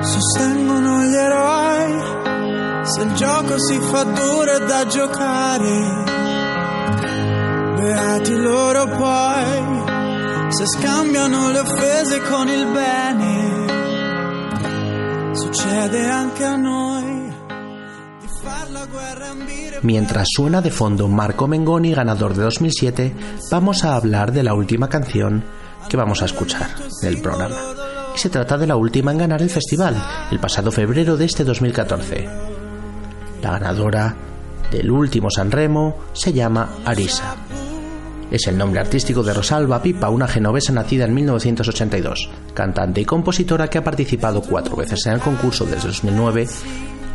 sostengono 0.01 1.03
gli 1.03 1.15
eroi 1.15 2.85
se 2.85 3.01
il 3.01 3.13
gioco 3.13 3.59
si 3.59 3.79
fa 3.79 4.03
duro 4.03 4.51
è 4.51 4.65
da 4.65 4.85
giocare 4.85 6.03
beati 7.75 8.35
loro 8.35 8.85
poi 8.95 9.85
se 10.49 10.65
scambiano 10.65 11.51
le 11.51 11.59
offese 11.59 12.21
con 12.21 12.47
il 12.47 12.65
bene 12.67 13.65
succede 15.33 16.09
anche 16.09 16.43
a 16.43 16.55
noi 16.55 17.35
e 18.21 18.27
Mientras 19.81 20.27
suena 20.29 20.61
de 20.61 20.71
fondo 20.71 21.07
Marco 21.07 21.47
Mengoni, 21.47 21.93
ganador 21.93 22.33
de 22.33 22.43
2007, 22.43 23.15
vamos 23.51 23.83
a 23.83 23.95
hablar 23.95 24.31
de 24.31 24.43
la 24.43 24.53
última 24.53 24.87
canción 24.89 25.43
que 25.87 25.97
vamos 25.97 26.21
a 26.21 26.25
escuchar 26.25 26.69
del 27.01 27.21
programa. 27.21 27.76
Se 28.17 28.31
trata 28.31 28.57
de 28.57 28.65
la 28.65 28.75
última 28.75 29.11
en 29.11 29.19
ganar 29.19 29.43
el 29.43 29.49
festival, 29.51 29.95
el 30.31 30.39
pasado 30.39 30.71
febrero 30.71 31.15
de 31.15 31.25
este 31.25 31.43
2014. 31.43 32.27
La 33.43 33.51
ganadora 33.51 34.15
del 34.71 34.89
último 34.89 35.29
San 35.29 35.51
Remo 35.51 35.95
se 36.13 36.33
llama 36.33 36.77
Arisa. 36.83 37.35
Es 38.31 38.47
el 38.47 38.57
nombre 38.57 38.79
artístico 38.79 39.21
de 39.21 39.35
Rosalba 39.35 39.83
Pipa, 39.83 40.09
una 40.09 40.27
genovesa 40.27 40.73
nacida 40.73 41.05
en 41.05 41.13
1982, 41.13 42.29
cantante 42.55 43.01
y 43.01 43.05
compositora 43.05 43.69
que 43.69 43.77
ha 43.77 43.83
participado 43.83 44.41
cuatro 44.41 44.75
veces 44.75 45.05
en 45.05 45.13
el 45.13 45.19
concurso 45.19 45.65
desde 45.65 45.87
2009 45.87 46.47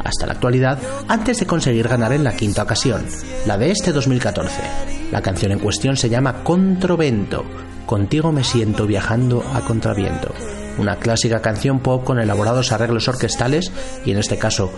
hasta 0.04 0.26
la 0.26 0.34
actualidad, 0.34 0.78
antes 1.08 1.40
de 1.40 1.46
conseguir 1.46 1.88
ganar 1.88 2.12
en 2.12 2.22
la 2.22 2.36
quinta 2.36 2.62
ocasión, 2.62 3.04
la 3.46 3.58
de 3.58 3.72
este 3.72 3.92
2014. 3.92 4.62
La 5.10 5.20
canción 5.20 5.50
en 5.50 5.58
cuestión 5.58 5.96
se 5.96 6.08
llama 6.08 6.44
Controvento, 6.44 7.44
Contigo 7.86 8.32
me 8.32 8.44
siento 8.44 8.86
viajando 8.86 9.44
a 9.52 9.60
contraviento, 9.60 10.32
una 10.78 10.96
clásica 10.96 11.40
canción 11.40 11.80
pop 11.80 12.04
con 12.04 12.18
elaborados 12.18 12.72
arreglos 12.72 13.08
orquestales 13.08 13.72
y 14.04 14.10
en 14.10 14.18
este 14.18 14.38
caso 14.38 14.70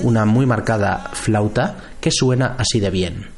una 0.00 0.24
muy 0.24 0.46
marcada 0.46 1.10
flauta 1.12 1.76
que 2.00 2.10
suena 2.10 2.56
así 2.58 2.80
de 2.80 2.90
bien. 2.90 3.30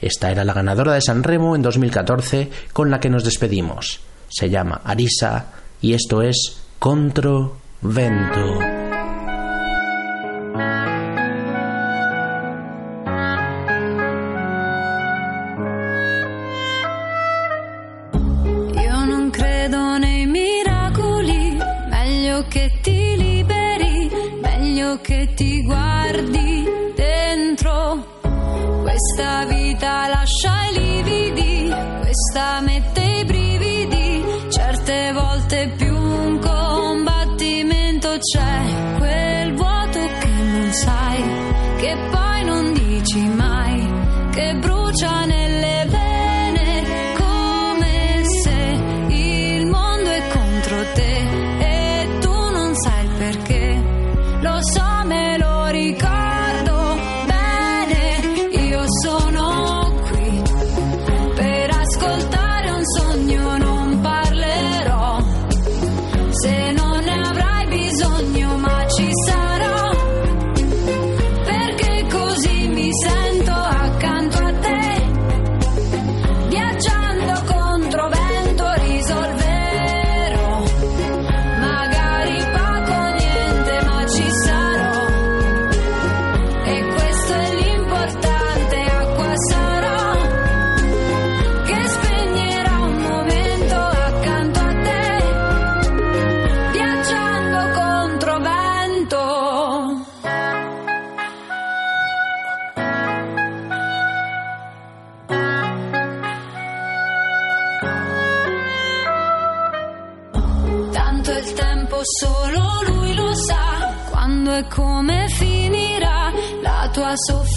Esta 0.00 0.30
era 0.30 0.44
la 0.44 0.54
ganadora 0.54 0.94
de 0.94 1.00
San 1.00 1.24
Remo 1.24 1.56
en 1.56 1.62
2014 1.62 2.50
con 2.72 2.90
la 2.90 3.00
que 3.00 3.10
nos 3.10 3.24
despedimos. 3.24 4.00
Se 4.28 4.48
llama 4.48 4.80
Arisa 4.84 5.46
y 5.80 5.94
esto 5.94 6.22
es 6.22 6.62
Controvento. 6.78 8.77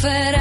diferente. 0.01 0.40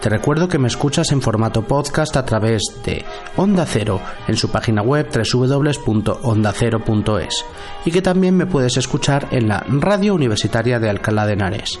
Te 0.00 0.08
recuerdo 0.08 0.48
que 0.48 0.58
me 0.58 0.68
escuchas 0.68 1.12
en 1.12 1.20
formato 1.20 1.60
podcast 1.60 2.16
a 2.16 2.24
través 2.24 2.62
de 2.86 3.04
Onda 3.36 3.66
Cero 3.66 4.00
en 4.28 4.36
su 4.38 4.50
página 4.50 4.80
web 4.80 5.10
www.ondacero.es 5.12 7.44
y 7.84 7.90
que 7.90 8.00
también 8.00 8.34
me 8.34 8.46
puedes 8.46 8.78
escuchar 8.78 9.28
en 9.30 9.48
la 9.48 9.62
Radio 9.68 10.14
Universitaria 10.14 10.80
de 10.80 10.88
Alcalá 10.88 11.26
de 11.26 11.34
Henares. 11.34 11.78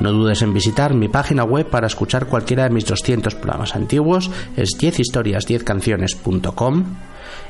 No 0.00 0.10
dudes 0.10 0.42
en 0.42 0.52
visitar 0.52 0.94
mi 0.94 1.06
página 1.06 1.44
web 1.44 1.70
para 1.70 1.86
escuchar 1.86 2.26
cualquiera 2.26 2.64
de 2.64 2.70
mis 2.70 2.86
200 2.86 3.36
programas 3.36 3.76
antiguos, 3.76 4.32
es 4.56 4.70
10historias10canciones.com 4.76 6.96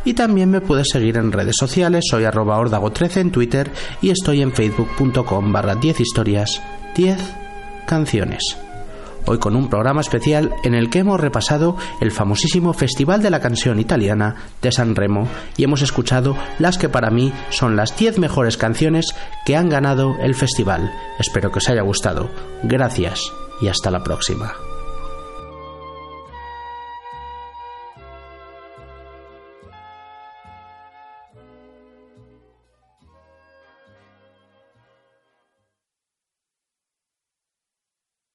y 0.05 0.13
también 0.13 0.51
me 0.51 0.61
puedes 0.61 0.91
seguir 0.91 1.17
en 1.17 1.33
redes 1.33 1.57
sociales, 1.57 2.05
soy 2.11 2.25
arroba 2.25 2.61
ordago13 2.61 3.17
en 3.17 3.31
Twitter 3.31 3.71
y 4.03 4.11
estoy 4.11 4.43
en 4.43 4.53
facebook.com 4.53 5.51
barra 5.51 5.77
10 5.77 6.01
historias 6.01 6.61
10 6.95 7.19
canciones 7.87 8.59
hoy 9.27 9.39
con 9.39 9.57
un 9.57 9.69
programa 9.69 10.01
especial 10.01 10.55
en 10.63 10.75
el 10.75 10.91
que 10.91 11.01
hemos 11.01 11.21
repasado 11.21 11.77
el 12.01 12.11
famosísimo 12.11 12.73
Festival 12.73 13.23
de 13.23 13.31
la 13.31 13.41
Canción 13.41 13.81
Italiana 13.81 14.37
de 14.63 14.73
San 14.73 14.95
Remo 14.95 15.29
y 15.57 15.65
hemos 15.65 15.83
escuchado 15.83 16.37
las 16.59 16.79
que 16.79 16.89
para 16.89 17.11
mí 17.11 17.33
son 17.51 17.77
las 17.77 17.97
10 17.97 18.19
mejores 18.19 18.57
canciones 18.57 19.15
que 19.45 19.57
han 19.57 19.69
ganado 19.69 20.17
el 20.21 20.35
festival. 20.35 20.93
Espero 21.19 21.51
que 21.51 21.59
os 21.59 21.69
haya 21.69 21.83
gustado. 21.83 22.31
Gracias 22.63 23.21
y 23.61 23.69
hasta 23.69 23.91
la 23.91 24.03
próxima. 24.03 24.70